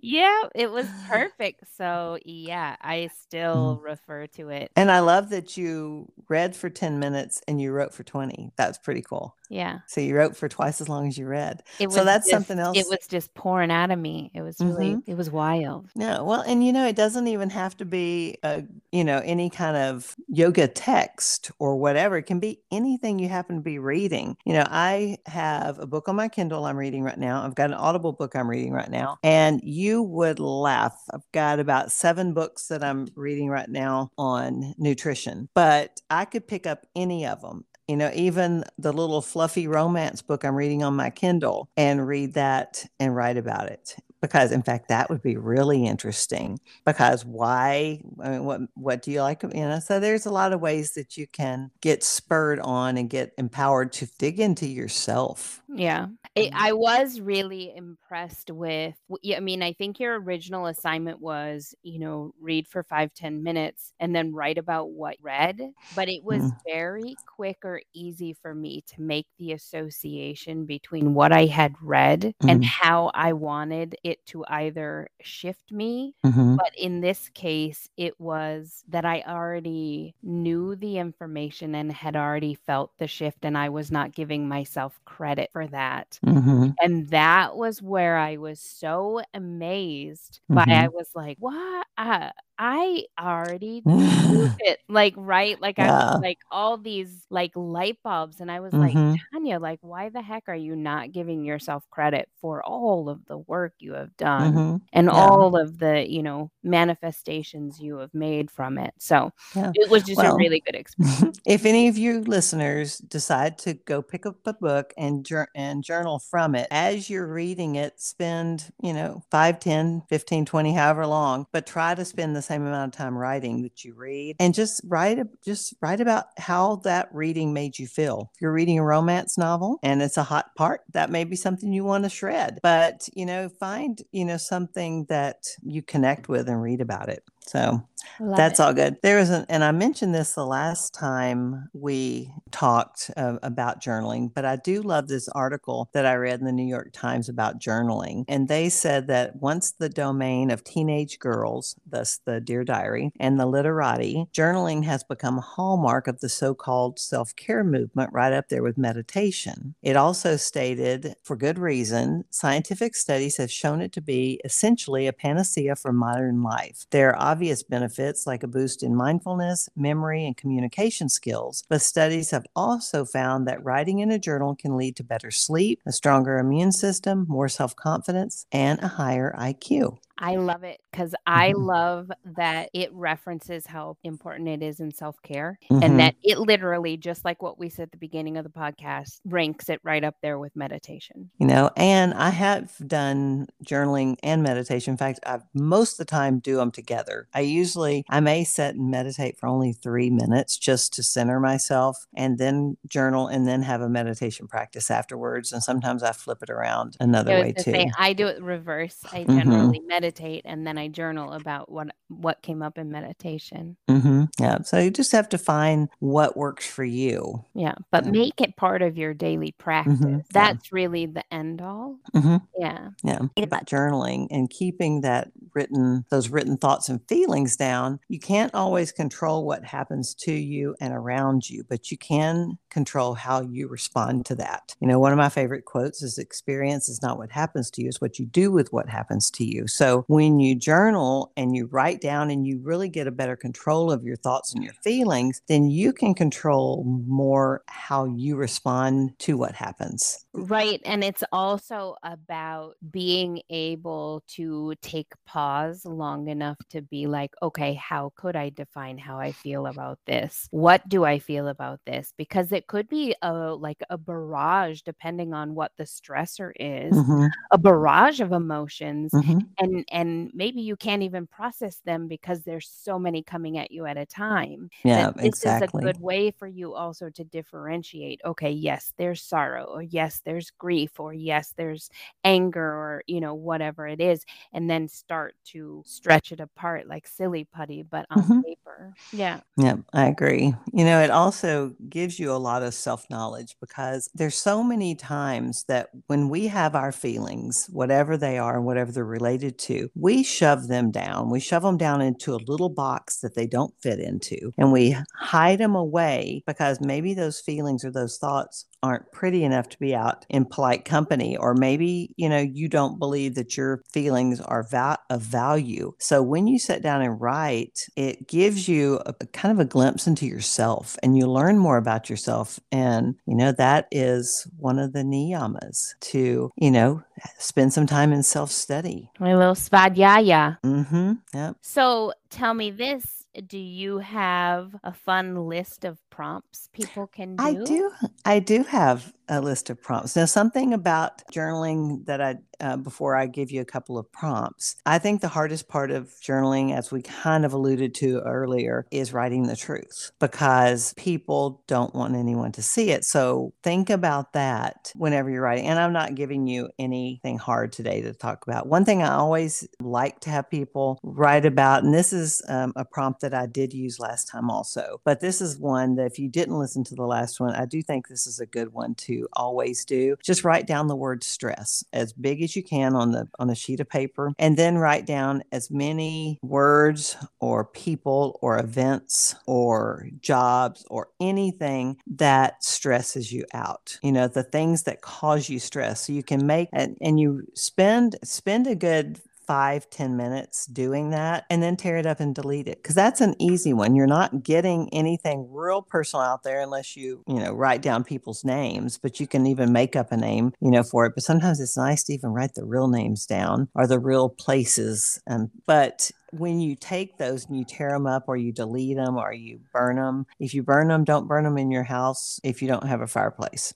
yeah, 0.00 0.40
it 0.54 0.70
was 0.70 0.86
perfect. 1.08 1.64
So 1.76 2.18
yeah, 2.24 2.76
I 2.80 2.92
Mm-hmm. 3.02 3.14
still 3.20 3.80
refer 3.82 4.26
to 4.28 4.50
it. 4.50 4.70
and 4.76 4.90
I 4.90 5.00
love 5.00 5.30
that 5.30 5.56
you 5.56 6.12
read 6.28 6.54
for 6.54 6.68
10 6.70 6.98
minutes 7.00 7.40
and 7.48 7.60
you 7.60 7.72
wrote 7.72 7.92
for 7.94 8.04
20. 8.04 8.52
That's 8.56 8.78
pretty 8.78 9.00
cool. 9.02 9.34
Yeah. 9.48 9.80
So 9.86 10.00
you 10.00 10.14
wrote 10.16 10.36
for 10.36 10.48
twice 10.48 10.80
as 10.80 10.88
long 10.88 11.08
as 11.08 11.16
you 11.18 11.26
read. 11.26 11.62
It 11.80 11.86
was 11.88 11.96
So 11.96 12.04
that's 12.04 12.26
just- 12.26 12.30
something 12.30 12.58
else. 12.58 12.76
It 12.78 12.86
was 12.88 13.06
just 13.08 13.34
pouring 13.34 13.70
out 13.70 13.90
of 13.90 13.98
me. 13.98 14.30
It 14.34 14.42
was 14.42 14.56
really 14.60 14.94
Mhm. 14.96 15.02
it 15.06 15.16
was 15.16 15.30
wild. 15.30 15.88
No, 15.94 16.24
well, 16.24 16.42
and 16.42 16.64
you 16.64 16.72
know, 16.72 16.86
it 16.86 16.94
doesn't 16.96 17.26
even 17.26 17.50
have 17.50 17.76
to 17.78 17.84
be 17.84 18.36
a, 18.42 18.62
you 18.92 19.04
know, 19.04 19.18
any 19.24 19.50
kind 19.50 19.76
of 19.76 20.14
yoga 20.28 20.68
text 20.68 21.50
or 21.58 21.76
whatever. 21.76 22.16
It 22.18 22.24
can 22.24 22.38
be 22.38 22.60
anything 22.70 23.18
you 23.18 23.28
happen 23.28 23.56
to 23.56 23.62
be 23.62 23.78
reading. 23.78 24.36
You 24.44 24.52
know, 24.54 24.66
I 24.70 25.18
have 25.32 25.78
a 25.78 25.86
book 25.86 26.08
on 26.08 26.16
my 26.16 26.28
Kindle 26.28 26.64
I'm 26.64 26.76
reading 26.76 27.02
right 27.02 27.18
now. 27.18 27.44
I've 27.44 27.54
got 27.54 27.70
an 27.70 27.74
Audible 27.74 28.12
book 28.12 28.36
I'm 28.36 28.48
reading 28.48 28.72
right 28.72 28.90
now, 28.90 29.18
and 29.22 29.60
you 29.64 30.02
would 30.02 30.38
laugh. 30.38 30.96
I've 31.12 31.30
got 31.32 31.58
about 31.58 31.90
seven 31.90 32.34
books 32.34 32.68
that 32.68 32.84
I'm 32.84 33.08
reading 33.16 33.48
right 33.48 33.68
now 33.68 34.10
on 34.16 34.74
nutrition, 34.78 35.48
but 35.54 36.00
I 36.10 36.24
could 36.24 36.46
pick 36.46 36.66
up 36.66 36.86
any 36.94 37.26
of 37.26 37.40
them 37.40 37.64
you 37.88 37.96
know, 37.96 38.10
even 38.14 38.64
the 38.78 38.92
little 38.92 39.20
fluffy 39.20 39.66
romance 39.66 40.22
book 40.22 40.44
I'm 40.44 40.54
reading 40.54 40.82
on 40.82 40.94
my 40.94 41.10
Kindle 41.10 41.68
and 41.76 42.06
read 42.06 42.34
that 42.34 42.86
and 43.00 43.14
write 43.14 43.36
about 43.36 43.66
it. 43.66 43.96
Because 44.22 44.52
in 44.52 44.62
fact, 44.62 44.88
that 44.88 45.10
would 45.10 45.20
be 45.20 45.36
really 45.36 45.84
interesting. 45.84 46.58
Because 46.86 47.26
why? 47.26 48.00
I 48.22 48.30
mean, 48.30 48.44
what 48.44 48.60
what 48.74 49.02
do 49.02 49.10
you 49.10 49.20
like? 49.20 49.42
You 49.42 49.50
know, 49.50 49.80
so 49.80 50.00
there's 50.00 50.24
a 50.24 50.30
lot 50.30 50.52
of 50.52 50.60
ways 50.60 50.92
that 50.92 51.18
you 51.18 51.26
can 51.26 51.70
get 51.82 52.02
spurred 52.02 52.60
on 52.60 52.96
and 52.96 53.10
get 53.10 53.34
empowered 53.36 53.92
to 53.94 54.08
dig 54.18 54.40
into 54.40 54.66
yourself. 54.66 55.60
Yeah. 55.68 56.06
I, 56.36 56.48
Mhm. 56.48 56.52
I 56.54 56.72
was 56.72 57.20
really 57.20 57.74
impressed 57.76 58.50
with, 58.50 58.94
I 59.36 59.40
mean, 59.40 59.62
I 59.62 59.74
think 59.74 60.00
your 60.00 60.18
original 60.18 60.64
assignment 60.66 61.20
was, 61.20 61.74
you 61.82 61.98
know, 61.98 62.32
read 62.40 62.66
for 62.66 62.82
five 62.82 63.12
ten 63.12 63.42
minutes 63.42 63.92
and 64.00 64.14
then 64.16 64.32
write 64.32 64.56
about 64.56 64.90
what 64.92 65.18
you 65.18 65.24
read. 65.26 65.60
But 65.90 66.08
it 66.08 66.24
was 66.24 66.50
Mm. 66.50 66.62
very 66.66 67.18
quick 67.26 67.58
or 67.64 67.82
easy 67.92 68.32
for 68.32 68.54
me 68.54 68.80
to 68.86 69.02
make 69.02 69.26
the 69.38 69.52
association 69.52 70.64
between 70.64 71.12
what 71.12 71.32
I 71.32 71.44
had 71.46 71.74
read 71.82 72.34
and 72.46 72.64
Mhm. 72.64 72.72
how 72.80 73.10
I 73.14 73.34
wanted 73.34 73.96
it 74.02 74.24
to 74.26 74.42
either 74.48 75.08
shift 75.20 75.70
me 75.70 76.14
Mhm. 76.24 76.58
but 76.58 76.70
in 76.76 77.00
this 77.00 77.28
case, 77.30 77.88
it 77.96 78.20
was 78.20 78.84
that 78.88 79.04
I 79.06 79.22
already 79.22 80.14
knew 80.22 80.76
the 80.76 80.98
information 80.98 81.74
and 81.74 81.90
had 81.90 82.14
already 82.14 82.54
felt 82.54 82.92
the 82.98 83.08
shift, 83.08 83.44
and 83.44 83.56
I 83.58 83.70
was 83.70 83.90
not 83.90 84.12
giving 84.14 84.46
myself 84.48 85.00
credit 85.06 85.50
for 85.52 85.66
that. 85.68 86.20
Hmm 86.24 86.70
And 86.80 87.08
that 87.10 87.56
was 87.56 87.82
where 87.82 88.16
I 88.16 88.36
was 88.38 88.60
so 88.60 89.22
amazed 89.34 90.40
by 90.54 90.64
I 90.68 90.88
was 90.88 91.10
like, 91.14 91.36
"What? 91.40 91.86
Uh, 91.98 92.30
I 92.58 93.04
already 93.20 93.84
do 94.28 94.48
it." 94.58 94.78
Like, 94.88 95.14
right? 95.16 95.60
Like, 95.60 95.78
I 95.78 95.92
was 95.92 96.14
like, 96.22 96.38
all 96.50 96.78
these, 96.78 97.26
like, 97.30 97.52
light 97.56 97.98
bulbs, 98.04 98.40
and 98.40 98.50
I 98.50 98.60
was 98.60 98.76
like, 98.78 99.00
hmm 99.00 99.22
"Tanya, 99.32 99.58
like, 99.60 99.78
why 99.82 100.08
the 100.10 100.22
heck 100.22 100.44
are 100.48 100.54
you 100.56 100.76
not 100.76 101.12
giving 101.12 101.44
yourself 101.44 101.84
credit 101.90 102.28
for 102.40 102.62
all 102.64 103.08
of 103.08 103.24
the 103.26 103.38
work 103.38 103.74
you 103.78 103.94
have 103.94 104.16
done 104.16 104.62
hmm 104.62 104.76
and 104.92 105.08
Yeah. 105.10 105.28
all 105.28 105.56
of 105.56 105.78
the, 105.78 106.08
you 106.08 106.22
know, 106.22 106.50
manifestations 106.62 107.80
you 107.80 107.98
have 107.98 108.14
made 108.14 108.50
from 108.50 108.78
it?" 108.78 108.94
So, 108.98 109.30
Yeah. 109.54 109.74
it 109.74 109.88
was 109.90 110.02
just 110.04 110.22
a 110.22 110.32
really 110.32 110.62
good 110.66 110.76
experience. 110.76 111.40
if 111.46 111.64
any 111.64 111.88
of 111.88 111.96
you 111.98 112.20
listeners 112.22 112.98
decide 112.98 113.58
to 113.58 113.74
go 113.74 114.02
pick 114.02 114.26
up 114.26 114.36
a 114.46 114.52
book 114.52 114.92
and 114.98 115.24
jour- 115.24 115.48
and 115.54 115.82
journal 115.84 116.18
from 116.18 116.54
it 116.54 116.68
as 116.70 117.08
you're 117.08 117.26
reading 117.32 117.76
it 117.76 117.98
spend 118.00 118.72
you 118.82 118.92
know 118.92 119.22
5 119.30 119.58
10 119.60 120.02
15 120.08 120.44
20 120.44 120.74
however 120.74 121.06
long 121.06 121.46
but 121.52 121.66
try 121.66 121.94
to 121.94 122.04
spend 122.04 122.36
the 122.36 122.41
same 122.42 122.66
amount 122.66 122.94
of 122.94 122.98
time 122.98 123.16
writing 123.16 123.62
that 123.62 123.84
you 123.84 123.94
read. 123.94 124.36
And 124.38 124.54
just 124.54 124.80
write 124.84 125.18
just 125.44 125.74
write 125.80 126.00
about 126.00 126.26
how 126.38 126.76
that 126.84 127.08
reading 127.12 127.52
made 127.52 127.78
you 127.78 127.86
feel. 127.86 128.30
If 128.34 128.40
you're 128.40 128.52
reading 128.52 128.78
a 128.78 128.84
romance 128.84 129.38
novel 129.38 129.78
and 129.82 130.02
it's 130.02 130.16
a 130.16 130.22
hot 130.22 130.54
part 130.56 130.82
that 130.92 131.10
may 131.10 131.24
be 131.24 131.36
something 131.36 131.72
you 131.72 131.84
want 131.84 132.04
to 132.04 132.10
shred. 132.10 132.58
But 132.62 133.08
you 133.14 133.26
know 133.26 133.48
find 133.48 134.00
you 134.12 134.24
know 134.24 134.36
something 134.36 135.06
that 135.06 135.46
you 135.62 135.82
connect 135.82 136.28
with 136.28 136.48
and 136.48 136.62
read 136.62 136.80
about 136.80 137.08
it. 137.08 137.22
So 137.46 137.82
Love 138.20 138.36
that's 138.36 138.60
it. 138.60 138.62
all 138.62 138.74
good. 138.74 138.96
There 139.02 139.18
was 139.18 139.30
an, 139.30 139.46
and 139.48 139.64
I 139.64 139.72
mentioned 139.72 140.14
this 140.14 140.34
the 140.34 140.46
last 140.46 140.94
time 140.94 141.68
we 141.72 142.32
talked 142.50 143.10
uh, 143.16 143.38
about 143.42 143.82
journaling, 143.82 144.32
but 144.34 144.44
I 144.44 144.56
do 144.56 144.82
love 144.82 145.08
this 145.08 145.28
article 145.28 145.88
that 145.92 146.06
I 146.06 146.14
read 146.14 146.40
in 146.40 146.46
the 146.46 146.52
New 146.52 146.66
York 146.66 146.90
Times 146.92 147.28
about 147.28 147.60
journaling. 147.60 148.24
And 148.28 148.48
they 148.48 148.68
said 148.68 149.06
that 149.08 149.36
once 149.36 149.72
the 149.72 149.88
domain 149.88 150.50
of 150.50 150.64
teenage 150.64 151.18
girls, 151.18 151.76
thus 151.86 152.20
the 152.24 152.40
Dear 152.40 152.64
Diary, 152.64 153.12
and 153.18 153.38
the 153.38 153.46
literati, 153.46 154.26
journaling 154.32 154.84
has 154.84 155.04
become 155.04 155.38
a 155.38 155.42
hallmark 155.42 156.08
of 156.08 156.20
the 156.20 156.28
so 156.28 156.54
called 156.54 156.98
self 156.98 157.34
care 157.36 157.64
movement, 157.64 158.10
right 158.12 158.32
up 158.32 158.48
there 158.48 158.62
with 158.62 158.78
meditation. 158.78 159.74
It 159.82 159.96
also 159.96 160.36
stated, 160.36 161.14
for 161.22 161.36
good 161.36 161.58
reason, 161.58 162.24
scientific 162.30 162.94
studies 162.94 163.36
have 163.36 163.50
shown 163.50 163.80
it 163.80 163.92
to 163.92 164.00
be 164.00 164.40
essentially 164.44 165.06
a 165.06 165.12
panacea 165.12 165.76
for 165.76 165.92
modern 165.92 166.42
life. 166.42 166.86
There 166.90 167.10
are 167.10 167.30
obvious 167.30 167.62
benefits 167.62 167.91
like 168.26 168.42
a 168.42 168.48
boost 168.48 168.82
in 168.82 168.94
mindfulness, 168.94 169.68
memory, 169.76 170.26
and 170.26 170.36
communication 170.36 171.08
skills, 171.08 171.64
but 171.68 171.82
studies 171.82 172.30
have 172.30 172.46
also 172.56 173.04
found 173.04 173.46
that 173.46 173.64
writing 173.64 174.00
in 174.00 174.10
a 174.10 174.18
journal 174.18 174.54
can 174.54 174.76
lead 174.76 174.96
to 174.96 175.04
better 175.04 175.30
sleep, 175.30 175.80
a 175.86 175.92
stronger 175.92 176.38
immune 176.38 176.72
system, 176.72 177.26
more 177.28 177.48
self 177.48 177.76
confidence, 177.76 178.46
and 178.52 178.80
a 178.80 178.88
higher 178.88 179.34
IQ. 179.38 179.98
I 180.22 180.36
love 180.36 180.62
it 180.62 180.80
because 180.90 181.14
I 181.26 181.52
Mhm. 181.52 181.66
love 181.66 182.12
that 182.36 182.70
it 182.72 182.92
references 182.92 183.66
how 183.66 183.96
important 184.04 184.48
it 184.48 184.62
is 184.62 184.78
in 184.78 184.92
self 184.92 185.20
care 185.22 185.58
Mhm. 185.68 185.82
and 185.82 185.98
that 185.98 186.14
it 186.22 186.38
literally, 186.38 186.96
just 186.96 187.24
like 187.24 187.42
what 187.42 187.58
we 187.58 187.68
said 187.68 187.84
at 187.84 187.92
the 187.92 187.98
beginning 187.98 188.36
of 188.36 188.44
the 188.44 188.50
podcast, 188.50 189.20
ranks 189.24 189.68
it 189.68 189.80
right 189.82 190.04
up 190.04 190.14
there 190.22 190.38
with 190.38 190.54
meditation. 190.54 191.30
You 191.38 191.46
know, 191.48 191.70
and 191.76 192.14
I 192.14 192.30
have 192.30 192.72
done 192.86 193.48
journaling 193.64 194.16
and 194.22 194.44
meditation. 194.44 194.92
In 194.92 194.96
fact, 194.98 195.18
I 195.26 195.40
most 195.54 195.94
of 195.94 195.98
the 195.98 196.04
time 196.10 196.38
do 196.38 196.54
them 196.56 196.70
together. 196.70 197.26
I 197.34 197.40
usually 197.40 198.04
I 198.08 198.20
may 198.20 198.44
sit 198.44 198.76
and 198.76 198.90
meditate 198.90 199.38
for 199.38 199.48
only 199.48 199.72
three 199.72 200.08
minutes 200.10 200.56
just 200.56 200.92
to 200.94 201.02
center 201.02 201.40
myself 201.40 202.06
and 202.14 202.38
then 202.38 202.76
journal 202.86 203.26
and 203.26 203.48
then 203.48 203.62
have 203.62 203.80
a 203.80 203.88
meditation 203.88 204.46
practice 204.46 204.88
afterwards. 204.88 205.52
And 205.52 205.62
sometimes 205.64 206.04
I 206.04 206.12
flip 206.12 206.38
it 206.44 206.50
around 206.50 206.96
another 207.00 207.40
way 207.40 207.52
too. 207.52 207.72
say 207.72 207.90
I 207.98 208.12
do 208.12 208.28
it 208.28 208.40
reverse. 208.40 209.00
I 209.12 209.24
Mhm. 209.24 209.36
generally 209.36 209.80
meditate 209.80 210.11
and 210.44 210.66
then 210.66 210.78
I 210.78 210.88
journal 210.88 211.32
about 211.32 211.70
what 211.70 211.88
what 212.08 212.42
came 212.42 212.60
up 212.62 212.76
in 212.76 212.90
meditation. 212.90 213.74
hmm 213.88 214.24
Yeah. 214.38 214.60
So 214.62 214.78
you 214.78 214.90
just 214.90 215.12
have 215.12 215.28
to 215.30 215.38
find 215.38 215.88
what 216.00 216.36
works 216.36 216.66
for 216.66 216.84
you. 216.84 217.42
Yeah, 217.54 217.74
but 217.90 218.04
Yeah. 218.04 218.10
make 218.10 218.40
it 218.42 218.54
part 218.56 218.82
of 218.82 218.98
your 218.98 219.14
daily 219.14 219.52
practice. 219.56 219.96
yeah. 220.04 220.18
That's 220.30 220.72
really 220.72 221.06
the 221.06 221.24
end 221.32 221.62
all. 221.62 221.96
hmm 222.12 222.36
Yeah. 222.58 222.90
Yeah. 223.02 223.20
About 223.38 223.64
journaling 223.66 224.26
and 224.30 224.50
keeping 224.50 225.00
that 225.00 225.30
written, 225.54 226.04
those 226.10 226.28
written 226.28 226.58
thoughts 226.58 226.88
and 226.90 227.00
feelings 227.08 227.56
down, 227.56 227.98
you 228.08 228.18
can't 228.18 228.54
always 228.54 228.92
control 228.92 229.46
what 229.46 229.64
happens 229.64 230.14
to 230.16 230.32
you 230.32 230.76
and 230.80 230.92
around 230.92 231.48
you, 231.48 231.64
but 231.68 231.90
you 231.90 231.96
can 231.96 232.58
control 232.70 233.14
how 233.14 233.40
you 233.40 233.68
respond 233.68 234.26
to 234.26 234.34
that. 234.34 234.74
You 234.80 234.86
know, 234.88 234.98
one 234.98 235.12
of 235.12 235.18
my 235.18 235.28
favorite 235.30 235.64
quotes 235.64 236.02
is 236.02 236.18
experience 236.18 236.88
is 236.90 237.00
not 237.02 237.16
what 237.18 237.30
happens 237.30 237.70
to 237.72 237.82
you, 237.82 237.88
it's 237.88 238.00
what 238.02 238.18
you 238.18 238.26
do 238.26 238.50
with 238.52 238.70
what 238.72 238.88
happens 238.88 239.30
to 239.32 239.44
you. 239.44 239.66
So 239.66 239.91
when 240.08 240.40
you 240.40 240.54
journal 240.56 241.32
and 241.36 241.54
you 241.54 241.66
write 241.66 242.00
down 242.00 242.30
and 242.30 242.46
you 242.46 242.60
really 242.60 242.88
get 242.88 243.06
a 243.06 243.10
better 243.12 243.36
control 243.36 243.90
of 243.90 244.02
your 244.04 244.16
thoughts 244.16 244.54
and 244.54 244.62
your 244.64 244.74
feelings, 244.82 245.40
then 245.48 245.70
you 245.70 245.92
can 245.92 246.14
control 246.14 246.84
more 247.06 247.62
how 247.68 248.04
you 248.04 248.36
respond 248.36 249.18
to 249.20 249.36
what 249.36 249.54
happens. 249.54 250.26
Right. 250.34 250.80
And 250.86 251.04
it's 251.04 251.22
also 251.30 251.94
about 252.02 252.76
being 252.90 253.42
able 253.50 254.22
to 254.28 254.74
take 254.80 255.12
pause 255.26 255.84
long 255.84 256.28
enough 256.28 256.56
to 256.70 256.80
be 256.80 257.06
like, 257.06 257.34
okay, 257.42 257.74
how 257.74 258.12
could 258.16 258.34
I 258.34 258.48
define 258.48 258.96
how 258.96 259.18
I 259.18 259.32
feel 259.32 259.66
about 259.66 259.98
this? 260.06 260.48
What 260.50 260.88
do 260.88 261.04
I 261.04 261.18
feel 261.18 261.48
about 261.48 261.80
this? 261.84 262.14
Because 262.16 262.50
it 262.50 262.66
could 262.66 262.88
be 262.88 263.14
a 263.20 263.30
like 263.54 263.82
a 263.90 263.98
barrage 263.98 264.80
depending 264.80 265.34
on 265.34 265.54
what 265.54 265.72
the 265.76 265.84
stressor 265.84 266.52
is, 266.58 266.90
Mhm, 266.90 267.34
a 267.50 267.58
barrage 267.58 268.20
of 268.20 268.32
emotions 268.32 269.12
mhm. 269.12 269.52
and 269.58 269.81
and 269.90 270.30
maybe 270.34 270.60
you 270.60 270.76
can't 270.76 271.02
even 271.02 271.26
process 271.26 271.80
them 271.84 272.08
because 272.08 272.42
there's 272.42 272.68
so 272.68 272.98
many 272.98 273.22
coming 273.22 273.58
at 273.58 273.70
you 273.70 273.86
at 273.86 273.96
a 273.96 274.06
time 274.06 274.68
Yeah, 274.84 275.10
this 275.14 275.24
exactly. 275.24 275.66
is 275.80 275.84
a 275.90 275.94
good 275.94 276.00
way 276.02 276.30
for 276.30 276.46
you 276.46 276.74
also 276.74 277.08
to 277.10 277.24
differentiate 277.24 278.20
okay 278.24 278.50
yes 278.50 278.92
there's 278.96 279.22
sorrow 279.22 279.64
or 279.64 279.82
yes 279.82 280.20
there's 280.24 280.50
grief 280.50 280.98
or 281.00 281.12
yes 281.14 281.52
there's 281.56 281.90
anger 282.24 282.62
or 282.64 283.02
you 283.06 283.20
know 283.20 283.34
whatever 283.34 283.86
it 283.86 284.00
is 284.00 284.24
and 284.52 284.68
then 284.70 284.88
start 284.88 285.34
to 285.44 285.82
stretch 285.86 286.32
it 286.32 286.40
apart 286.40 286.86
like 286.86 287.06
silly 287.06 287.44
putty 287.44 287.82
but 287.82 288.06
on 288.10 288.22
Mhm. 288.28 288.42
paper 288.44 288.94
yeah 289.12 289.40
Yeah, 289.56 289.76
I 289.92 290.06
agree. 290.06 290.54
You 290.72 290.84
know, 290.84 291.02
it 291.02 291.10
also 291.10 291.74
gives 291.90 292.18
you 292.18 292.32
a 292.32 292.40
lot 292.40 292.62
of 292.62 292.72
self 292.74 293.08
knowledge 293.10 293.56
because 293.60 294.08
there's 294.14 294.36
so 294.36 294.62
many 294.62 294.94
times 294.94 295.64
that 295.64 295.90
when 296.06 296.30
we 296.30 296.46
have 296.48 296.74
our 296.74 296.90
feelings, 296.92 297.66
whatever 297.70 298.16
they 298.16 298.38
are 298.38 298.56
and 298.56 298.64
whatever 298.66 298.90
they're 298.92 299.04
related 299.04 299.58
to, 299.60 299.71
we 299.94 300.22
shove 300.22 300.68
them 300.68 300.90
down. 300.90 301.30
We 301.30 301.40
shove 301.40 301.62
them 301.62 301.76
down 301.76 302.00
into 302.00 302.34
a 302.34 302.44
little 302.46 302.68
box 302.68 303.20
that 303.20 303.34
they 303.34 303.46
don't 303.46 303.74
fit 303.80 303.98
into 304.00 304.52
and 304.58 304.72
we 304.72 304.96
hide 305.16 305.58
them 305.60 305.74
away 305.74 306.42
because 306.46 306.80
maybe 306.80 307.14
those 307.14 307.40
feelings 307.40 307.84
or 307.84 307.90
those 307.90 308.18
thoughts 308.18 308.66
aren't 308.82 309.10
pretty 309.12 309.44
enough 309.44 309.68
to 309.70 309.78
be 309.78 309.94
out 309.94 310.26
in 310.28 310.44
polite 310.44 310.84
company 310.84 311.36
or 311.36 311.54
maybe 311.54 312.14
you 312.16 312.28
know 312.28 312.38
you 312.38 312.68
don't 312.68 312.98
believe 312.98 313.34
that 313.34 313.56
your 313.56 313.82
feelings 313.90 314.40
are 314.40 314.64
va- 314.64 314.98
of 315.10 315.22
value. 315.22 315.92
So 315.98 316.22
when 316.22 316.46
you 316.46 316.58
sit 316.58 316.82
down 316.82 317.02
and 317.02 317.20
write 317.20 317.86
it 317.96 318.26
gives 318.28 318.68
you 318.68 319.00
a, 319.06 319.14
a 319.20 319.26
kind 319.26 319.52
of 319.52 319.64
a 319.64 319.68
glimpse 319.68 320.06
into 320.06 320.26
yourself 320.26 320.96
and 321.02 321.16
you 321.16 321.26
learn 321.26 321.58
more 321.58 321.76
about 321.76 322.10
yourself. 322.10 322.58
And 322.70 323.16
you 323.26 323.36
know 323.36 323.52
that 323.52 323.88
is 323.90 324.46
one 324.58 324.78
of 324.78 324.92
the 324.92 325.02
niyamas 325.02 325.94
to 326.00 326.50
you 326.56 326.70
know 326.70 327.02
spend 327.38 327.72
some 327.72 327.86
time 327.86 328.12
in 328.12 328.22
self-study. 328.22 329.10
My 329.18 329.34
little 329.34 329.54
svadhyaya 329.54 330.58
mm-hmm 330.62 331.12
yep. 331.34 331.56
So 331.60 332.12
tell 332.30 332.54
me 332.54 332.70
this 332.70 333.21
do 333.46 333.58
you 333.58 333.98
have 333.98 334.74
a 334.84 334.92
fun 334.92 335.48
list 335.48 335.84
of 335.84 335.98
prompts 336.10 336.68
people 336.72 337.06
can 337.06 337.36
do 337.36 337.44
I 337.44 337.54
do. 337.54 337.90
I 338.24 338.38
do 338.38 338.62
have 338.64 339.12
a 339.32 339.40
list 339.40 339.70
of 339.70 339.80
prompts. 339.80 340.14
Now, 340.14 340.26
something 340.26 340.74
about 340.74 341.22
journaling 341.32 342.04
that 342.04 342.20
I, 342.20 342.36
uh, 342.60 342.76
before 342.76 343.16
I 343.16 343.26
give 343.26 343.50
you 343.50 343.62
a 343.62 343.64
couple 343.64 343.96
of 343.96 344.12
prompts, 344.12 344.76
I 344.84 344.98
think 344.98 345.20
the 345.20 345.28
hardest 345.28 345.68
part 345.68 345.90
of 345.90 346.12
journaling, 346.22 346.76
as 346.76 346.92
we 346.92 347.00
kind 347.00 347.46
of 347.46 347.54
alluded 347.54 347.94
to 347.96 348.20
earlier, 348.20 348.86
is 348.90 349.14
writing 349.14 349.44
the 349.44 349.56
truth 349.56 350.12
because 350.20 350.92
people 350.98 351.62
don't 351.66 351.94
want 351.94 352.14
anyone 352.14 352.52
to 352.52 352.62
see 352.62 352.90
it. 352.90 353.04
So 353.06 353.54
think 353.62 353.88
about 353.88 354.34
that 354.34 354.92
whenever 354.96 355.30
you're 355.30 355.42
writing. 355.42 355.66
And 355.66 355.78
I'm 355.78 355.94
not 355.94 356.14
giving 356.14 356.46
you 356.46 356.68
anything 356.78 357.38
hard 357.38 357.72
today 357.72 358.02
to 358.02 358.12
talk 358.12 358.46
about. 358.46 358.66
One 358.66 358.84
thing 358.84 359.02
I 359.02 359.14
always 359.14 359.66
like 359.80 360.20
to 360.20 360.30
have 360.30 360.50
people 360.50 361.00
write 361.02 361.46
about, 361.46 361.84
and 361.84 361.94
this 361.94 362.12
is 362.12 362.42
um, 362.48 362.74
a 362.76 362.84
prompt 362.84 363.22
that 363.22 363.32
I 363.32 363.46
did 363.46 363.72
use 363.72 363.98
last 363.98 364.26
time 364.26 364.50
also, 364.50 365.00
but 365.04 365.20
this 365.20 365.40
is 365.40 365.58
one 365.58 365.96
that 365.96 366.06
if 366.06 366.18
you 366.18 366.28
didn't 366.28 366.58
listen 366.58 366.84
to 366.84 366.94
the 366.94 367.06
last 367.06 367.40
one, 367.40 367.54
I 367.54 367.64
do 367.64 367.80
think 367.80 368.08
this 368.08 368.26
is 368.26 368.38
a 368.38 368.46
good 368.46 368.74
one 368.74 368.94
to 368.96 369.21
you 369.22 369.28
always 369.34 369.84
do. 369.84 370.16
Just 370.22 370.44
write 370.44 370.66
down 370.66 370.88
the 370.88 370.96
word 370.96 371.22
stress 371.22 371.84
as 371.92 372.12
big 372.12 372.42
as 372.42 372.56
you 372.56 372.62
can 372.62 372.94
on 372.94 373.12
the 373.12 373.28
on 373.38 373.50
a 373.50 373.54
sheet 373.54 373.80
of 373.80 373.88
paper 373.88 374.32
and 374.38 374.56
then 374.56 374.78
write 374.78 375.06
down 375.06 375.42
as 375.52 375.70
many 375.70 376.38
words 376.42 377.16
or 377.40 377.64
people 377.64 378.38
or 378.42 378.58
events 378.58 379.34
or 379.46 380.08
jobs 380.20 380.84
or 380.90 381.08
anything 381.20 381.96
that 382.06 382.62
stresses 382.64 383.32
you 383.32 383.44
out. 383.54 383.98
You 384.02 384.12
know, 384.12 384.26
the 384.26 384.42
things 384.42 384.82
that 384.84 385.02
cause 385.02 385.48
you 385.48 385.58
stress. 385.58 386.06
So 386.06 386.12
you 386.12 386.24
can 386.24 386.46
make 386.46 386.68
and, 386.72 386.96
and 387.00 387.20
you 387.20 387.46
spend 387.54 388.16
spend 388.24 388.66
a 388.66 388.74
good 388.74 389.20
five 389.52 389.90
ten 389.90 390.16
minutes 390.16 390.64
doing 390.64 391.10
that 391.10 391.44
and 391.50 391.62
then 391.62 391.76
tear 391.76 391.98
it 391.98 392.06
up 392.06 392.20
and 392.20 392.34
delete 392.34 392.66
it 392.66 392.82
because 392.82 392.94
that's 392.94 393.20
an 393.20 393.34
easy 393.38 393.74
one. 393.74 393.94
You're 393.94 394.06
not 394.06 394.42
getting 394.42 394.88
anything 394.94 395.46
real 395.50 395.82
personal 395.82 396.24
out 396.24 396.42
there 396.42 396.62
unless 396.62 396.96
you 396.96 397.22
you 397.28 397.38
know 397.38 397.52
write 397.52 397.82
down 397.82 398.02
people's 398.02 398.46
names 398.46 398.96
but 398.96 399.20
you 399.20 399.26
can 399.26 399.46
even 399.46 399.70
make 399.70 399.94
up 399.94 400.10
a 400.10 400.16
name 400.16 400.52
you 400.62 400.70
know 400.70 400.82
for 400.82 401.04
it 401.04 401.12
but 401.14 401.22
sometimes 401.22 401.60
it's 401.60 401.76
nice 401.76 402.02
to 402.04 402.14
even 402.14 402.30
write 402.30 402.54
the 402.54 402.64
real 402.64 402.88
names 402.88 403.26
down 403.26 403.68
or 403.74 403.86
the 403.86 403.98
real 403.98 404.30
places 404.30 405.20
and 405.26 405.50
but 405.66 406.10
when 406.30 406.58
you 406.58 406.74
take 406.74 407.18
those 407.18 407.44
and 407.44 407.58
you 407.58 407.64
tear 407.66 407.90
them 407.90 408.06
up 408.06 408.24
or 408.28 408.38
you 408.38 408.52
delete 408.52 408.96
them 408.96 409.18
or 409.18 409.34
you 409.34 409.60
burn 409.74 409.96
them 409.96 410.24
if 410.40 410.54
you 410.54 410.62
burn 410.62 410.88
them 410.88 411.04
don't 411.04 411.28
burn 411.28 411.44
them 411.44 411.58
in 411.58 411.70
your 411.70 411.82
house 411.82 412.40
if 412.42 412.62
you 412.62 412.68
don't 412.68 412.86
have 412.86 413.02
a 413.02 413.06
fireplace 413.06 413.74